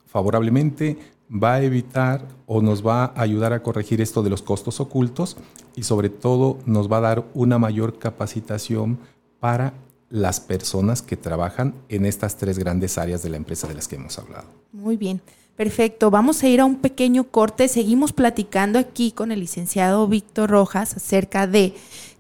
[0.06, 0.96] favorablemente,
[1.30, 5.37] va a evitar o nos va a ayudar a corregir esto de los costos ocultos
[5.74, 8.98] y sobre todo nos va a dar una mayor capacitación
[9.40, 9.74] para
[10.10, 13.96] las personas que trabajan en estas tres grandes áreas de la empresa de las que
[13.96, 14.46] hemos hablado.
[14.72, 15.20] Muy bien.
[15.56, 17.68] Perfecto, vamos a ir a un pequeño corte.
[17.68, 21.74] Seguimos platicando aquí con el licenciado Víctor Rojas acerca de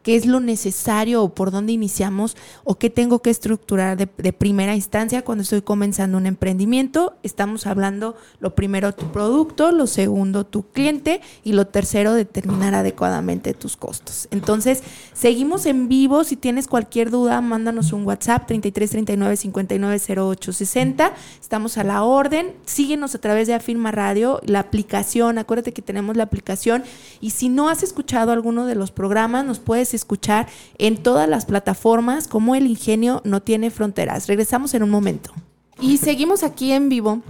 [0.04, 4.74] qué es lo necesario o por dónde iniciamos o qué tengo que estructurar de, primera
[4.74, 7.14] instancia cuando estoy comenzando un emprendimiento.
[7.22, 13.54] Estamos hablando lo primero tu producto, lo segundo tu cliente y lo tercero determinar adecuadamente
[13.54, 14.28] tus costos.
[14.30, 14.82] Entonces,
[15.14, 16.22] seguimos en vivo.
[16.24, 21.14] Si tienes cualquier duda, mándanos un WhatsApp 33 39 59 08 60.
[21.40, 22.52] Estamos a la orden.
[22.66, 25.38] Síguenos a través de Afirma Radio, la aplicación.
[25.38, 26.84] Acuérdate que tenemos la aplicación
[27.22, 31.46] y si no has escuchado alguno de los programas, nos puedes escuchar en todas las
[31.46, 34.26] plataformas como El Ingenio no tiene fronteras.
[34.26, 35.32] Regresamos en un momento.
[35.80, 37.22] Y seguimos aquí en vivo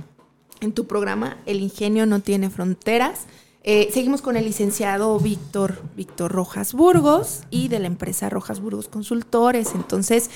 [0.61, 3.27] en tu programa El Ingenio no tiene fronteras.
[3.66, 8.88] Eh, seguimos con el licenciado Víctor, Víctor Rojas Burgos y de la empresa Rojas Burgos
[8.88, 9.70] Consultores.
[9.74, 10.29] Entonces,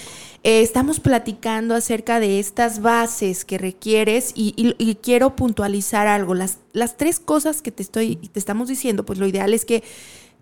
[0.45, 6.35] eh, estamos platicando acerca de estas bases que requieres y, y, quiero puntualizar algo.
[6.35, 9.83] Las, las tres cosas que te estoy, te estamos diciendo, pues lo ideal es que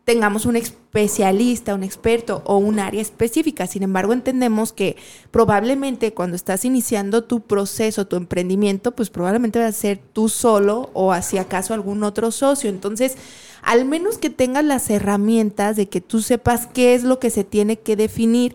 [0.07, 3.67] tengamos un especialista, un experto o un área específica.
[3.67, 4.95] Sin embargo, entendemos que
[5.33, 10.91] probablemente cuando estás iniciando tu proceso, tu emprendimiento, pues probablemente va a ser tú solo
[10.95, 12.71] o si acaso algún otro socio.
[12.71, 13.17] Entonces,
[13.63, 17.43] al menos que tengas las herramientas de que tú sepas qué es lo que se
[17.43, 18.55] tiene que definir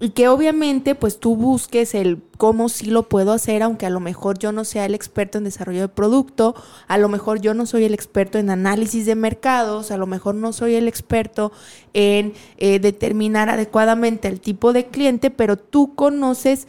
[0.00, 4.00] y que obviamente pues tú busques el cómo sí lo puedo hacer, aunque a lo
[4.00, 6.54] mejor yo no sea el experto en desarrollo de producto,
[6.88, 10.34] a lo mejor yo no soy el experto en análisis de mercados, a lo mejor
[10.34, 11.52] no soy el experto
[11.92, 16.66] en eh, determinar adecuadamente el tipo de cliente, pero tú conoces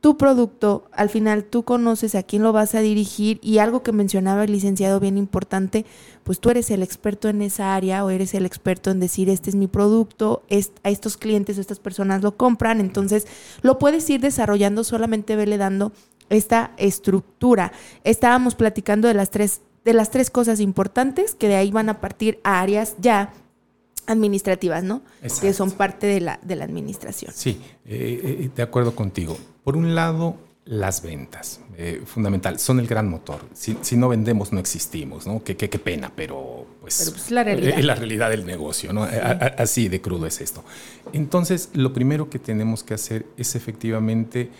[0.00, 3.92] tu producto, al final tú conoces a quién lo vas a dirigir y algo que
[3.92, 5.84] mencionaba el licenciado bien importante,
[6.24, 9.50] pues tú eres el experto en esa área o eres el experto en decir, este
[9.50, 10.42] es mi producto,
[10.82, 13.26] a estos clientes o estas personas lo compran, entonces
[13.60, 15.92] lo puedes ir desarrollando, solamente vele dando
[16.30, 17.72] esta estructura.
[18.02, 22.00] Estábamos platicando de las tres, de las tres cosas importantes que de ahí van a
[22.00, 23.34] partir a áreas ya
[24.10, 25.02] administrativas, ¿no?
[25.40, 27.32] Que son parte de la, de la administración.
[27.34, 29.38] Sí, eh, eh, de acuerdo contigo.
[29.64, 33.40] Por un lado, las ventas, eh, fundamental, son el gran motor.
[33.54, 35.42] Si, no vendemos, no existimos, ¿no?
[35.42, 37.78] Qué, qué, pena, pero pues, pues la realidad.
[37.78, 39.04] es la realidad del negocio, ¿no?
[39.04, 40.64] así de crudo es esto.
[41.12, 44.50] Entonces, lo primero que tenemos que hacer es efectivamente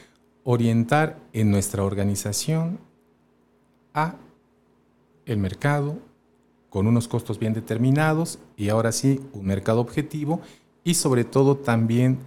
[0.44, 2.80] orientar en nuestra organización
[3.94, 4.16] a
[5.26, 5.98] el mercado,
[6.70, 10.42] con unos costos bien determinados y ahora sí un mercado objetivo
[10.84, 12.18] y sobre todo también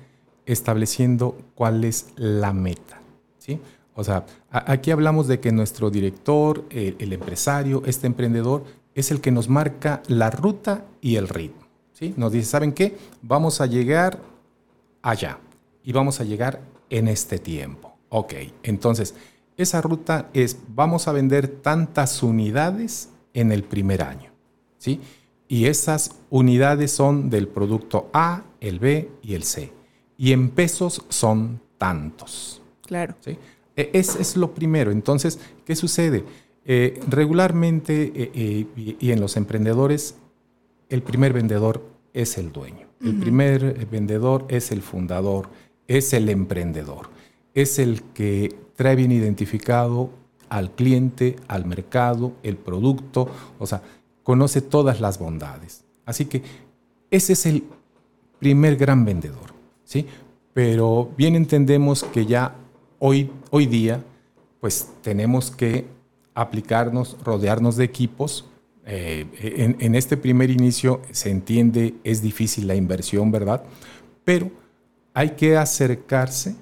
[0.47, 2.99] estableciendo cuál es la meta.
[3.37, 3.59] ¿sí?
[3.93, 8.63] O sea, aquí hablamos de que nuestro director, el, empresario, este emprendedor,
[8.95, 11.67] es el que nos marca la ruta y el ritmo.
[11.93, 12.15] ¿sí?
[12.17, 12.97] Nos dice, ¿saben qué?
[13.21, 14.19] Vamos a llegar
[15.03, 15.37] allá
[15.83, 17.95] y vamos a llegar en este tiempo.
[18.09, 19.13] Ok, entonces,
[19.55, 24.31] esa ruta es, vamos a vender tantas unidades en el primer año.
[24.79, 24.99] ¿sí?
[25.53, 29.71] Y esas unidades son del producto A, el B y el C.
[30.17, 32.59] Y en pesos son tantos.
[32.87, 33.13] Claro.
[33.19, 33.37] ¿sí?
[33.75, 34.89] E, es, es lo primero.
[34.89, 36.23] Entonces, ¿qué sucede?
[36.65, 40.15] Eh, regularmente eh, eh, y, en los emprendedores,
[40.89, 42.87] el primer vendedor es el dueño.
[42.99, 45.49] El primer vendedor es el fundador,
[45.87, 47.11] es el emprendedor.
[47.53, 50.09] Es el que trae bien identificado
[50.49, 53.29] al cliente, al mercado, el producto.
[53.59, 53.83] O sea,
[54.23, 55.83] conoce todas las bondades.
[56.05, 56.41] Así que
[57.11, 57.63] ese es el
[58.39, 59.53] primer gran vendedor,
[59.83, 60.05] ¿sí?
[60.53, 62.55] Pero bien entendemos que ya
[62.99, 64.03] hoy, hoy día,
[64.59, 65.85] pues tenemos que
[66.33, 68.49] aplicarnos, rodearnos de equipos.
[68.85, 73.63] Eh, en, en, este primer inicio se entiende, es difícil la inversión, ¿verdad?
[74.25, 74.51] Pero
[75.13, 76.55] hay que acercarse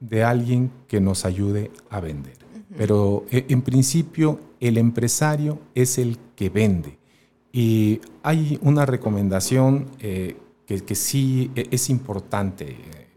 [0.00, 2.36] de alguien que nos ayude a vender.
[2.76, 6.98] Pero eh, en principio el empresario es el que vende.
[7.52, 10.36] Y hay una recomendación eh,
[10.66, 13.08] que, sí e, es importante eh,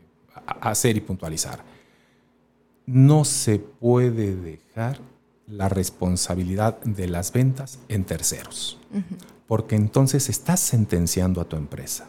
[0.61, 1.63] hacer y puntualizar.
[2.85, 4.99] No se puede dejar
[5.47, 8.79] la responsabilidad de las ventas en terceros,
[9.47, 12.07] porque entonces estás sentenciando a tu empresa.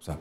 [0.00, 0.18] O sea,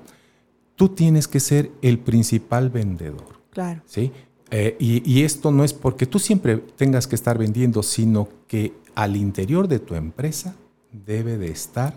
[0.76, 3.42] tú tienes que ser el principal vendedor.
[3.50, 3.82] Claro.
[3.86, 4.12] ¿sí?
[4.52, 8.74] Eh, y, y, esto no es porque tú siempre tengas que estar vendiendo, sino que
[8.96, 10.56] al interior de tu empresa
[10.94, 11.94] debe de estar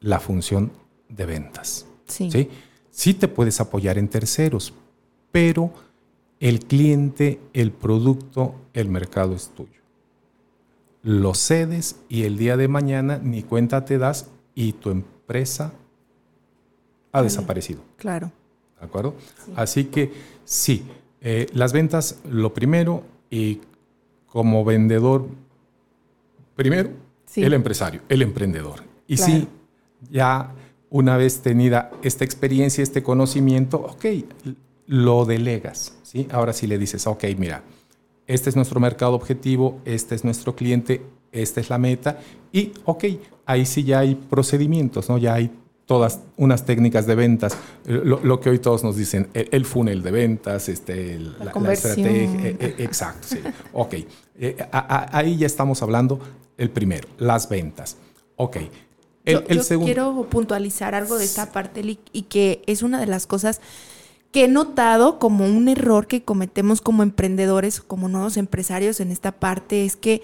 [0.00, 0.70] la función
[1.08, 1.86] de ventas.
[2.06, 2.48] Sí.
[2.90, 3.14] ¿sí?
[3.14, 4.72] te puedes apoyar en terceros,
[5.32, 5.72] pero
[6.38, 9.80] el cliente, el producto, el mercado es tuyo.
[11.02, 15.72] Lo cedes y el día de mañana ni cuenta te das y tu empresa
[17.12, 17.80] ha desaparecido.
[17.96, 18.30] Claro.
[18.78, 19.14] ¿De acuerdo?
[19.54, 20.12] Así que
[20.44, 20.84] sí,
[21.20, 23.60] eh, las ventas lo primero y
[24.26, 25.26] como vendedor,
[26.54, 26.90] primero
[27.34, 28.82] el empresario, el emprendedor.
[29.06, 29.48] Y sí,
[30.10, 30.52] ya
[30.90, 34.04] una vez tenida esta experiencia, este conocimiento, ok,
[34.86, 35.96] lo delegas.
[36.02, 36.26] ¿sí?
[36.30, 37.62] Ahora sí le dices, ok, mira,
[38.26, 41.02] este es nuestro mercado objetivo, este es nuestro cliente,
[41.32, 42.18] esta es la meta.
[42.52, 43.04] Y, ok,
[43.44, 45.18] ahí sí ya hay procedimientos, ¿no?
[45.18, 45.50] Ya hay
[45.86, 47.56] todas unas técnicas de ventas,
[47.86, 52.74] lo, que hoy todos nos dicen, el, funnel de ventas, este, la, estrategia, eh, eh,
[52.78, 53.38] exacto, sí.
[53.72, 53.94] ok,
[54.38, 56.20] eh, ahí ya estamos hablando
[56.58, 57.96] el primero, las ventas.
[58.36, 58.58] Ok.
[59.24, 61.82] El, yo, quiero puntualizar algo de esta parte
[62.12, 63.60] y que es una de las cosas
[64.30, 69.32] que he notado como un error que cometemos como emprendedores, como nuevos empresarios en esta
[69.32, 70.22] parte, es que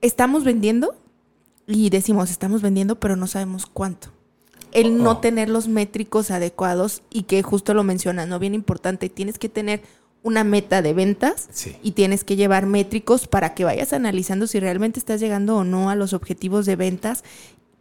[0.00, 0.94] estamos vendiendo
[1.66, 4.08] y decimos estamos vendiendo, pero no sabemos cuánto.
[4.72, 5.16] El no oh.
[5.18, 8.38] tener los métricos adecuados y que justo lo menciona, ¿no?
[8.38, 9.82] Bien importante, tienes que tener
[10.26, 11.48] una meta de ventas
[11.84, 15.88] y tienes que llevar métricos para que vayas analizando si realmente estás llegando o no
[15.88, 17.22] a los objetivos de ventas,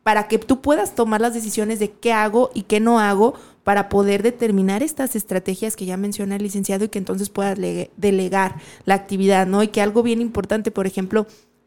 [0.04, 3.34] para que tú puedas tomar las decisiones de qué hago y qué no hago
[3.64, 7.58] para poder determinar estas estrategias que ya menciona el licenciado y que entonces puedas
[7.98, 9.64] delegar la actividad, ¿no?
[9.64, 11.26] Y que algo bien importante, por ejemplo,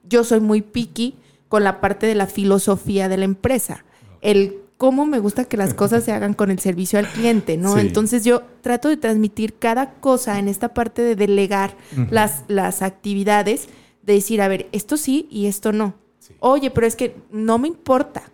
[0.08, 1.16] yo soy muy picky
[1.48, 3.84] con la parte de la filosofía de la empresa.
[4.20, 7.78] El cómo me gusta que las cosas se hagan con el servicio al cliente, ¿no?
[7.78, 11.76] Entonces yo trato de transmitir cada cosa en esta parte de delegar
[12.10, 13.68] las, las actividades,
[14.04, 15.94] de decir, a ver, esto sí y esto no.
[16.38, 18.30] Oye, pero es que no me importa.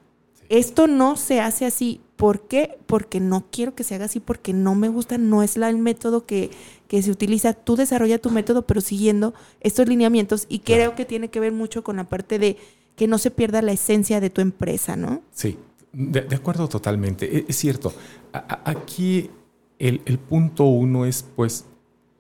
[0.51, 2.03] Esto no se hace así.
[2.17, 2.79] ¿Por qué?
[2.87, 5.79] Porque no quiero que se haga así, porque no me gusta, no es la, el
[5.79, 6.51] método que,
[6.89, 7.55] que se utiliza.
[7.55, 11.83] Tú desarrolla tu método, pero siguiendo estos lineamientos y creo que tiene que ver mucho
[11.83, 12.59] con la parte de
[12.97, 15.23] que no se pierda la esencia de tu empresa, ¿no?
[15.33, 15.59] Sí,
[15.95, 17.39] de, acuerdo totalmente.
[17.39, 17.93] E, es, cierto.
[18.33, 19.31] aquí
[19.79, 21.65] el, punto uno es pues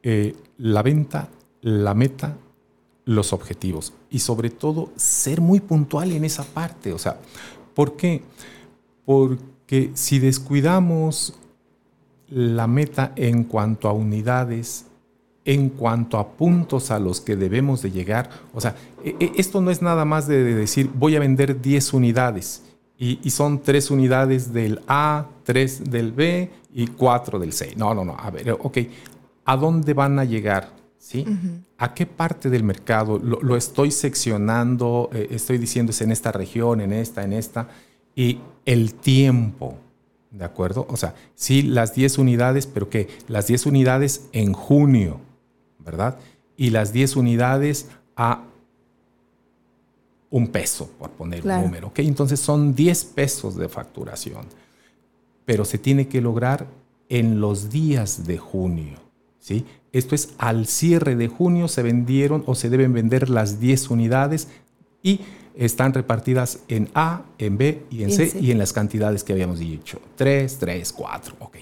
[0.03, 1.29] eh, la venta,
[1.61, 2.37] la meta,
[3.05, 6.93] los objetivos y sobre todo ser muy puntual en esa parte.
[6.93, 7.19] O sea,
[7.75, 8.23] ¿por qué?
[9.05, 11.35] Porque si descuidamos
[12.29, 14.87] la meta en cuanto a unidades,
[15.45, 19.61] en cuanto a puntos a los que debemos de llegar, o sea, e, e, esto
[19.61, 22.63] no es nada más de decir voy a vender 10 unidades
[22.97, 27.75] y, son 3 unidades del A, 3 del B y 4 del C.
[27.77, 28.79] No, no, no, a ver, ok,
[29.45, 30.73] ¿a dónde van a llegar?
[30.99, 31.27] ¿Sí?
[31.77, 33.19] ¿A qué parte del mercado?
[33.19, 37.69] Lo, estoy seccionando, eh, estoy diciendo es en esta región, en esta, en esta,
[38.15, 39.77] y el tiempo.
[40.31, 40.87] ¿De acuerdo?
[40.89, 43.09] O sea, sí, las 10 unidades, pero ¿qué?
[43.29, 45.21] Las 10 unidades en junio,
[45.79, 46.17] ¿verdad?
[46.57, 48.43] Y las 10 unidades a
[50.35, 51.89] un peso, por poner un número.
[51.89, 52.01] ¿ok?
[52.01, 54.47] Entonces son 10 pesos de facturación.
[55.45, 56.67] Pero se tiene que lograr
[57.09, 58.99] en los días de junio.
[59.39, 59.65] ¿sí?
[59.93, 64.49] Esto es, al cierre de junio se vendieron o se deben vender las 10 unidades
[65.05, 65.21] y
[65.55, 69.61] están repartidas en A, en B y en C, y en las cantidades que habíamos
[69.61, 70.01] dicho.
[70.17, 71.57] 3, 3, 4, ok.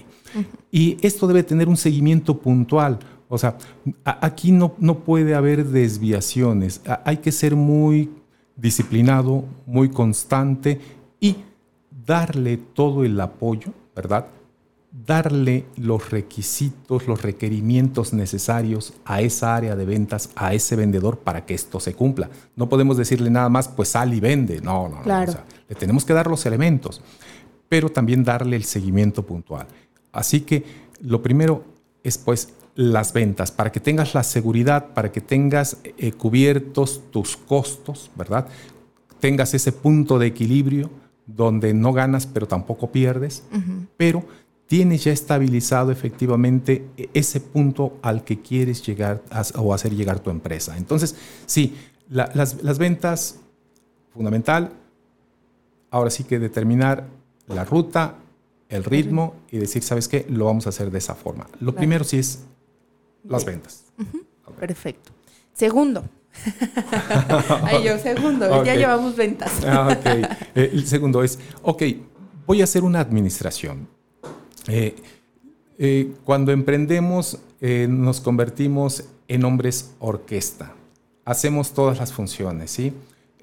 [0.71, 2.97] Y esto debe tener un seguimiento puntual.
[3.29, 3.55] O sea,
[4.03, 6.81] aquí no, no puede haber desviaciones.
[7.05, 8.09] hay que ser muy
[8.55, 10.79] disciplinado, muy constante
[11.19, 11.37] y
[12.05, 14.27] darle todo el apoyo, ¿verdad?
[14.93, 21.45] darle los requisitos, los requerimientos necesarios a esa área de ventas, a ese vendedor para
[21.45, 22.29] que esto se cumpla.
[22.55, 24.61] No podemos decirle nada más, pues sal y vende.
[24.61, 25.25] No, no, no.
[25.67, 27.01] le tenemos que dar los elementos,
[27.67, 29.65] pero también darle el seguimiento puntual.
[30.11, 30.63] Así que
[31.01, 31.63] lo primero
[32.03, 37.37] es pues las ventas, para que tengas la seguridad, para que tengas eh, cubiertos tus
[37.37, 38.47] costos, ¿verdad?
[39.19, 40.89] Tengas ese punto de equilibrio
[41.25, 43.43] donde no ganas pero tampoco pierdes,
[43.95, 44.25] pero
[44.65, 49.21] tienes ya estabilizado efectivamente ese punto al que quieres llegar
[49.55, 50.77] o hacer llegar tu empresa.
[50.77, 51.15] Entonces,
[51.45, 51.75] sí,
[52.09, 53.39] las, ventas,
[54.13, 54.71] fundamental,
[55.89, 57.07] ahora sí que determinar
[57.47, 58.15] la ruta,
[58.69, 60.25] el ritmo y decir, ¿sabes qué?
[60.29, 61.47] Lo vamos a hacer de esa forma.
[61.59, 62.39] Lo primero sí es
[63.23, 63.85] las ventas.
[64.59, 65.11] Perfecto.
[65.53, 66.03] Segundo.
[67.63, 69.51] Ay, yo, segundo, ya llevamos ventas.
[69.65, 69.95] Ah,
[70.55, 71.83] eh, el segundo es, ok,
[72.47, 73.87] voy a hacer una administración
[74.67, 74.95] eh,
[75.77, 80.73] eh, cuando emprendemos eh, nos convertimos en hombres orquesta.
[81.25, 82.93] Hacemos todas las funciones, ¿sí?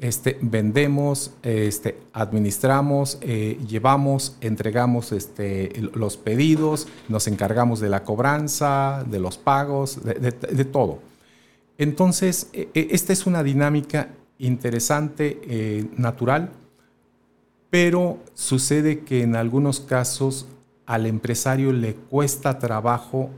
[0.00, 9.20] Este, vendemos, este, administramos, llevamos, entregamos este, los pedidos, nos encargamos de la cobranza, de
[9.20, 11.00] los pagos, de, todo.
[11.76, 16.50] Entonces, esta es una dinámica interesante, natural,
[17.68, 20.46] pero sucede que en algunos casos
[20.86, 23.30] al empresario le cuesta trabajo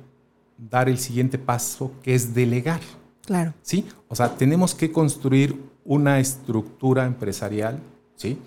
[0.56, 2.80] dar el siguiente paso, que es delegar.
[3.26, 3.52] Claro.
[3.62, 3.86] ¿Sí?
[4.08, 7.78] O sea, tenemos que construir una estructura empresarial,
[8.16, 8.38] ¿sí?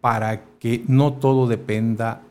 [0.00, 2.22] Para que no todo dependa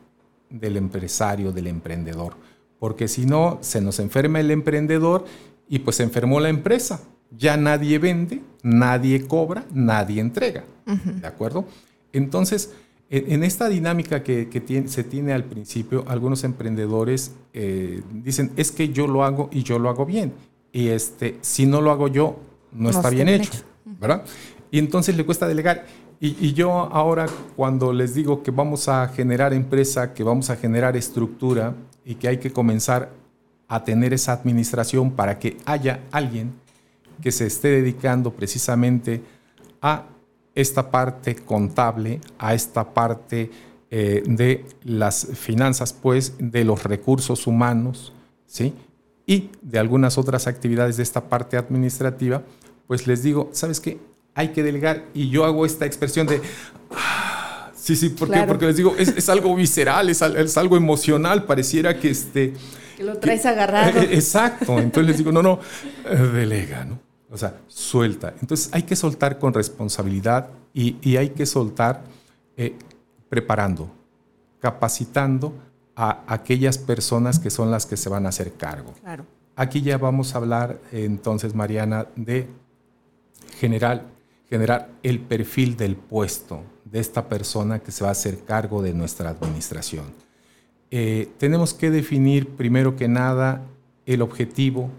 [0.48, 2.34] del empresario, del emprendedor.
[2.78, 5.24] Porque si no, se nos enferma el emprendedor
[5.68, 7.00] y pues se enfermó la empresa.
[7.36, 10.64] Ya nadie vende, nadie cobra, nadie entrega.
[10.84, 11.66] ¿De acuerdo?
[12.12, 12.72] Entonces,
[13.10, 14.48] en, esta dinámica que,
[14.86, 19.78] se tiene al principio, algunos emprendedores eh, dicen, es que yo lo hago y yo
[19.78, 20.32] lo hago bien.
[20.72, 22.40] Y este, si no lo hago yo,
[22.72, 23.50] no, está bien hecho,
[23.98, 24.24] ¿verdad?
[24.70, 25.86] Y entonces le cuesta delegar.
[26.22, 27.26] Y, yo ahora
[27.56, 31.74] cuando les digo que vamos a generar empresa, que vamos a generar estructura
[32.04, 33.10] y que hay que comenzar
[33.68, 36.52] a tener esa administración para que haya alguien
[37.22, 39.22] que se esté dedicando precisamente
[39.80, 40.04] a
[40.54, 43.50] esta parte contable a esta parte
[43.90, 48.12] eh, de las finanzas, pues de los recursos humanos,
[48.46, 48.74] ¿sí?
[49.26, 52.42] Y de algunas otras actividades de esta parte administrativa,
[52.90, 54.00] pues les digo, ¿sabes qué?
[54.34, 56.42] Hay que delegar y yo hago esta expresión de...
[56.90, 58.42] Ah, sí, sí, ¿por qué?
[58.42, 62.52] Porque les digo, es, algo visceral, es, es, algo emocional, pareciera que este...
[62.96, 64.00] Que lo traes agarrado.
[64.10, 65.60] exacto, entonces les digo, no, no,
[66.34, 66.98] delega, ¿no?
[67.30, 68.34] O sea, suelta.
[68.40, 72.02] Entonces hay que soltar con responsabilidad y, hay que soltar
[72.56, 72.74] eh,
[73.28, 73.88] preparando,
[74.58, 75.54] capacitando
[75.94, 78.94] a aquellas personas que son las que se van a hacer cargo.
[79.00, 79.26] Claro.
[79.54, 82.48] Aquí ya vamos a hablar entonces, Mariana, de
[83.58, 84.06] generar,
[84.48, 88.92] generar el perfil del puesto, de esta persona que se va a hacer cargo de
[88.92, 90.06] nuestra administración.
[90.90, 93.62] Eh, tenemos que definir primero que nada
[94.06, 94.90] el objetivo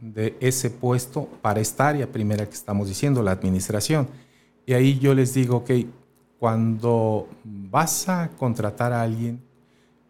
[0.00, 4.08] de ese puesto para esta área primera que estamos diciendo, la administración.
[4.64, 5.70] Y ahí yo les digo, ok,
[6.38, 9.40] cuando vas a contratar a alguien,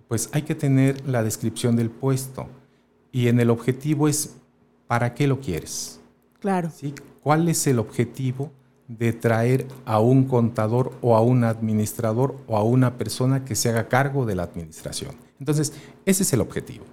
[0.09, 2.49] pues hay que tener la descripción del puesto.
[3.13, 4.37] Y en el objetivo es,
[4.87, 6.01] ¿para qué lo quieres?
[6.41, 6.71] Claro.
[6.71, 6.95] ¿Sí?
[7.27, 8.53] ¿Cuál es el objetivo
[8.87, 13.69] de traer a un contador o a un administrador o a una persona que se
[13.69, 15.17] haga cargo de la administración?
[15.41, 15.73] Entonces,
[16.05, 16.85] ese es el objetivo.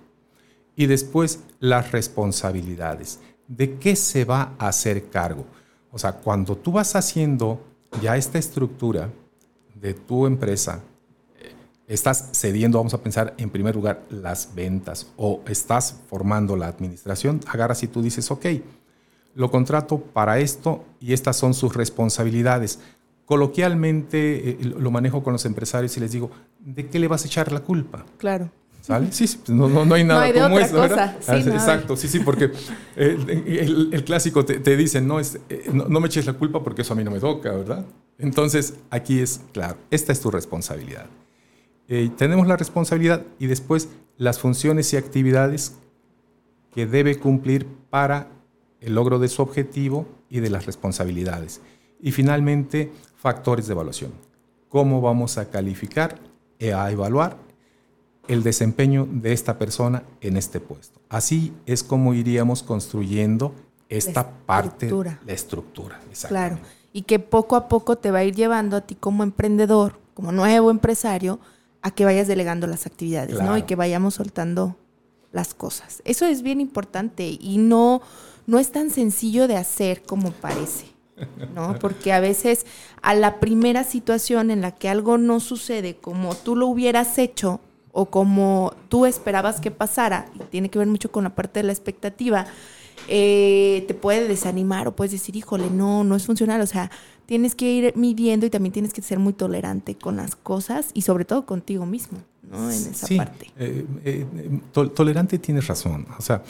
[0.75, 3.19] Y después, las responsabilidades.
[3.47, 5.45] ¿De qué se va a hacer cargo?
[5.91, 7.61] O sea, cuando tú vas haciendo
[8.01, 9.11] ya esta estructura
[9.79, 10.79] de tu empresa,
[11.87, 17.39] estás cediendo, vamos a pensar en primer lugar, las ventas o estás formando la administración,
[17.45, 18.47] agarras y tú dices, ok,
[19.35, 22.79] lo contrato para esto y estas son sus responsabilidades.
[23.25, 27.27] Coloquialmente eh, lo manejo con los empresarios y les digo, ¿de qué le vas a
[27.27, 28.05] echar la culpa?
[28.17, 28.51] Claro.
[28.81, 29.13] ¿Sale?
[29.13, 31.17] Sí, sí pues no, no, hay nada como eso, ¿verdad?
[31.21, 32.51] Sí, Exacto, sí, sí, porque
[32.97, 36.81] el, clásico te, te dicen, no, es, eh, no, no, me eches la culpa porque
[36.81, 37.85] eso a mí no me toca, ¿verdad?
[38.17, 41.05] Entonces, aquí es claro, esta es tu responsabilidad.
[41.87, 45.75] Eh, tenemos la responsabilidad y después las funciones y actividades
[46.73, 48.27] que debe cumplir para
[48.83, 51.61] el logro de su objetivo y de las responsabilidades.
[52.01, 54.11] Y finalmente, factores de evaluación.
[54.69, 56.19] ¿Cómo vamos a calificar
[56.59, 57.37] y a evaluar
[58.27, 60.99] el desempeño de esta persona en este puesto?
[61.09, 63.53] Así es como iríamos construyendo
[63.87, 64.91] esta parte,
[65.25, 65.99] la estructura.
[66.27, 66.57] Claro,
[66.91, 70.31] y que poco a poco te va a ir llevando a ti como emprendedor, como
[70.31, 71.39] nuevo empresario,
[71.81, 73.57] a que vayas delegando las actividades, ¿no?
[73.57, 74.77] Y que vayamos soltando
[75.31, 76.01] las cosas.
[76.05, 78.01] Eso es bien importante y no,
[78.45, 80.87] no es tan sencillo de hacer como parece,
[81.53, 81.77] ¿no?
[81.79, 82.65] Porque a veces
[83.01, 87.59] a la primera situación en la que algo no sucede como tú lo hubieras hecho
[87.91, 91.67] o como tú esperabas que pasara, y tiene que ver mucho con la parte de
[91.67, 92.47] la expectativa,
[93.07, 96.61] eh, te puede desanimar o puedes decir, híjole, no, no es funcional.
[96.61, 96.89] O sea,
[97.33, 101.01] tienes que ir midiendo y también tienes que ser muy tolerante con las cosas y
[101.01, 102.69] sobre todo contigo mismo, ¿no?
[102.69, 103.47] En esa parte.
[103.57, 104.25] Eh, eh,
[104.71, 106.05] tolerante tienes razón.
[106.19, 106.43] O sea,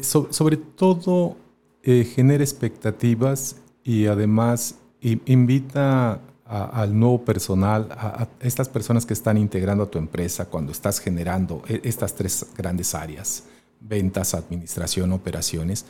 [0.00, 1.36] sobre todo
[1.82, 9.90] genera expectativas y además invita al nuevo personal, a, estas personas que están integrando a
[9.90, 13.44] tu empresa cuando estás generando e, estas tres grandes áreas
[13.80, 15.84] ventas, administración, operaciones,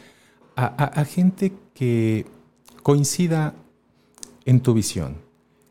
[0.57, 2.27] a, gente que
[2.83, 3.55] coincida
[4.45, 5.17] en tu visión.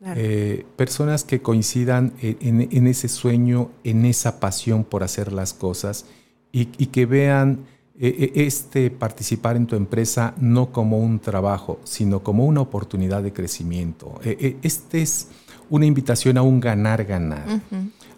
[0.03, 6.05] Eh, personas que coincidan en, ese sueño, en esa pasión por hacer las cosas
[6.51, 7.65] y, que vean
[7.99, 13.21] eh, eh, este participar en tu empresa no como un trabajo, sino como una oportunidad
[13.21, 14.19] de crecimiento.
[14.23, 15.27] este es
[15.69, 17.61] una invitación a un ganar-ganar.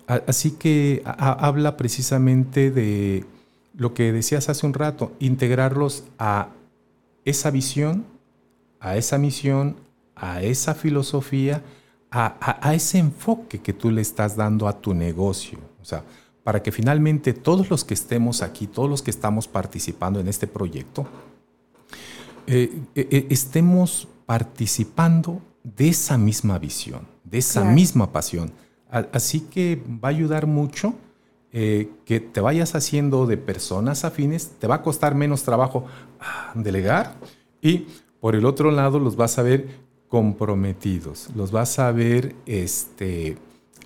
[0.07, 3.25] Así que habla precisamente de
[3.75, 6.49] lo que decías hace un rato, integrarlos a
[7.25, 8.05] esa visión,
[8.79, 9.75] a esa misión,
[10.23, 11.63] a esa filosofía,
[12.11, 15.59] a, ese enfoque que tú le estás dando a tu negocio.
[15.81, 16.03] O sea,
[16.43, 20.47] para que finalmente todos los que estemos aquí, todos los que estamos participando en este
[20.47, 21.07] proyecto,
[22.47, 28.51] eh, eh, eh, estemos participando de esa misma visión, de esa misma pasión.
[29.11, 30.93] Así que va a ayudar mucho
[31.55, 35.85] eh, que te vayas haciendo de personas afines, te va a costar menos trabajo
[36.19, 37.13] ah, delegar
[37.61, 37.85] y
[38.19, 39.67] por el otro lado los vas a ver
[40.13, 43.35] comprometidos, los vas a ver este,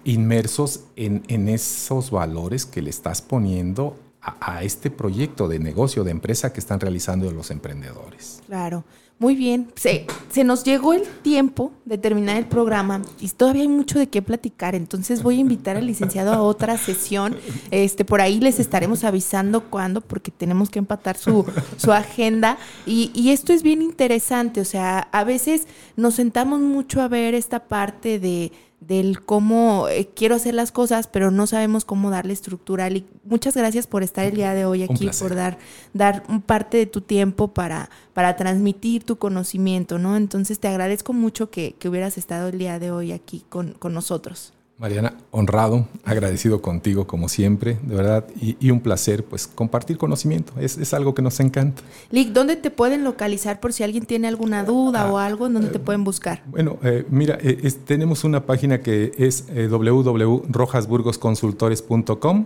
[0.03, 6.11] inmersos en, esos valores que le estás poniendo a, a, este proyecto de negocio, de
[6.11, 8.41] empresa que están realizando los emprendedores.
[8.45, 8.83] Claro.
[9.19, 13.67] Muy bien, se, se, nos llegó el tiempo de terminar el programa y todavía hay
[13.67, 17.35] mucho de qué platicar, entonces voy a invitar al licenciado a otra sesión.
[17.71, 21.45] Este, por ahí les estaremos avisando cuándo, porque tenemos que empatar su,
[21.77, 22.59] su agenda.
[22.85, 27.33] Y, y esto es bien interesante, o sea, a veces nos sentamos mucho a ver
[27.33, 32.33] esta parte de del cómo eh, quiero hacer las cosas, pero no sabemos cómo darle
[32.33, 32.89] estructura.
[32.89, 35.57] Y muchas gracias por estar el día de hoy aquí, por dar,
[35.93, 40.15] dar parte de tu tiempo para, para transmitir tu conocimiento, ¿no?
[40.15, 43.93] Entonces te agradezco mucho que, que hubieras estado el día de hoy aquí con, con
[43.93, 44.53] nosotros.
[44.79, 50.93] Mariana, honrado, agradecido contigo como siempre, de verdad, y, un placer pues compartir conocimiento, es,
[50.93, 51.81] algo que nos encanta.
[52.11, 55.79] Lick, ¿dónde te pueden localizar por si alguien tiene alguna duda o algo, dónde te
[55.79, 56.43] pueden buscar?
[56.45, 62.45] Bueno, eh, mira, eh, tenemos una página que es eh, www.rojasburgosconsultores.com,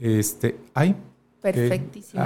[0.00, 0.94] este, hay.
[1.40, 2.22] Perfectísimo.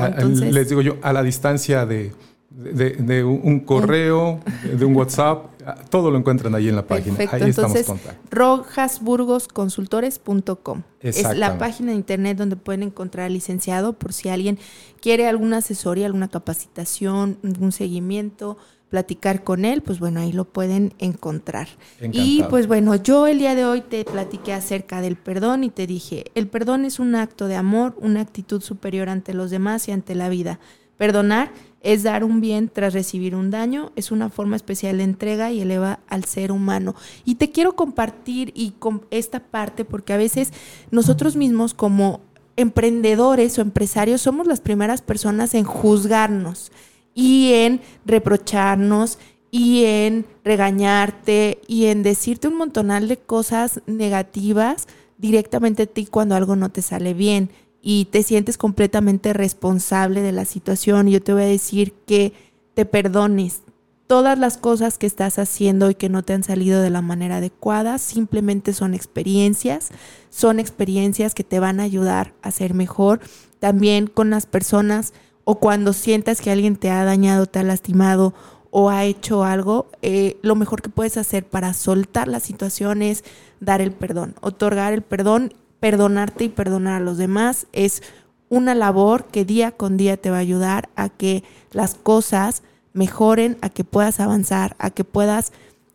[0.51, 2.11] Les digo yo, a la distancia de
[2.51, 5.47] de, un correo, de un WhatsApp,
[5.91, 7.17] todo lo encuentran ahí en la página.
[7.17, 7.45] Perfecto.
[7.45, 14.13] Ahí Entonces, estamos rojasburgosconsultores.com es la página de internet donde pueden encontrar al licenciado por
[14.13, 14.59] si alguien
[15.01, 18.57] quiere alguna asesoría, alguna capacitación, un seguimiento,
[18.89, 21.69] platicar con él, pues bueno, ahí lo pueden encontrar.
[22.01, 25.87] Y pues bueno, yo el día de hoy te platiqué acerca del perdón y te
[25.87, 29.93] dije, el perdón es un acto de amor, una actitud superior ante los demás y
[29.93, 30.59] ante la vida.
[30.97, 35.53] Perdonar es dar un bien tras recibir un daño, es una forma especial de entrega
[35.53, 36.95] y eleva al ser humano.
[37.25, 40.53] Y te quiero compartir y con esta parte porque a veces
[40.91, 42.21] nosotros mismos como
[42.57, 46.73] emprendedores o empresarios somos las primeras personas en juzgarnos
[47.15, 49.19] y en reprocharnos
[49.51, 56.35] y en regañarte y en decirte un montonal de cosas negativas directamente a ti cuando
[56.35, 57.51] algo no te sale bien
[57.91, 61.09] y te sientes completamente responsable de la situación.
[61.09, 62.35] Yo te voy a decir que
[62.75, 63.63] te perdones
[64.07, 67.39] todas las cosas que estás haciendo y que no te han salido de la manera
[67.39, 69.89] adecuada, simplemente son experiencias,
[70.29, 73.21] son experiencias que te van a ayudar a ser mejor.
[73.59, 75.15] También con las personas
[75.45, 78.35] o cuando sientas que alguien te ha dañado, te ha lastimado
[78.71, 83.25] o ha hecho algo, eh, lo mejor que puedes hacer para soltar la situación es
[83.61, 88.03] dar el perdón, otorgar el perdón perdonarte y perdonar a los demás es
[88.49, 92.63] una labor que día con día te va a ayudar a que las cosas
[92.93, 95.53] mejoren, a que puedas avanzar, a que puedas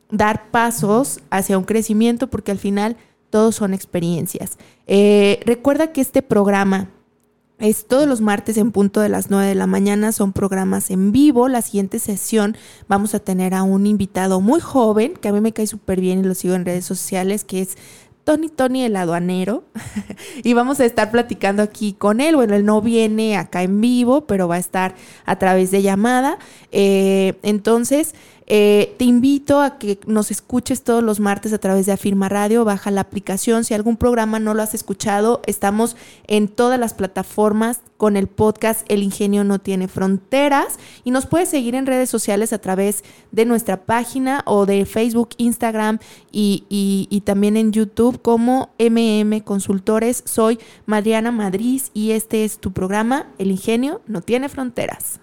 [0.09, 2.97] dar pasos hacia un crecimiento, porque al final
[3.29, 4.57] todos son experiencias.
[4.85, 6.89] Eh, recuerda que este programa
[7.59, 11.11] es todos los martes en punto de las 9 de la mañana, son programas en
[11.11, 11.47] vivo.
[11.47, 12.57] La siguiente sesión
[12.87, 16.19] vamos a tener a un invitado muy joven, que a mí me cae súper bien
[16.19, 17.77] y lo sigo en redes sociales, que es
[18.23, 19.65] Tony Tony el aduanero
[20.43, 22.35] y vamos a estar platicando aquí con él.
[22.35, 24.95] Bueno, él no viene acá en vivo, pero va a estar
[25.25, 26.37] a través de llamada.
[26.71, 28.15] Eh, entonces,
[28.45, 32.65] eh, te invito a que nos escuches todos los martes a través de Afirma Radio,
[32.65, 33.63] baja la aplicación.
[33.63, 35.95] Si algún programa no lo has escuchado, estamos
[36.27, 41.47] en todas las plataformas con el podcast El Ingenio No Tiene Fronteras y nos puedes
[41.47, 45.99] seguir en redes sociales a través de nuestra página o de Facebook, Instagram
[46.31, 50.23] y, también en YouTube como MM Consultores.
[50.25, 55.22] Soy Mariana Madrid y este es tu programa El Ingenio No Tiene Fronteras.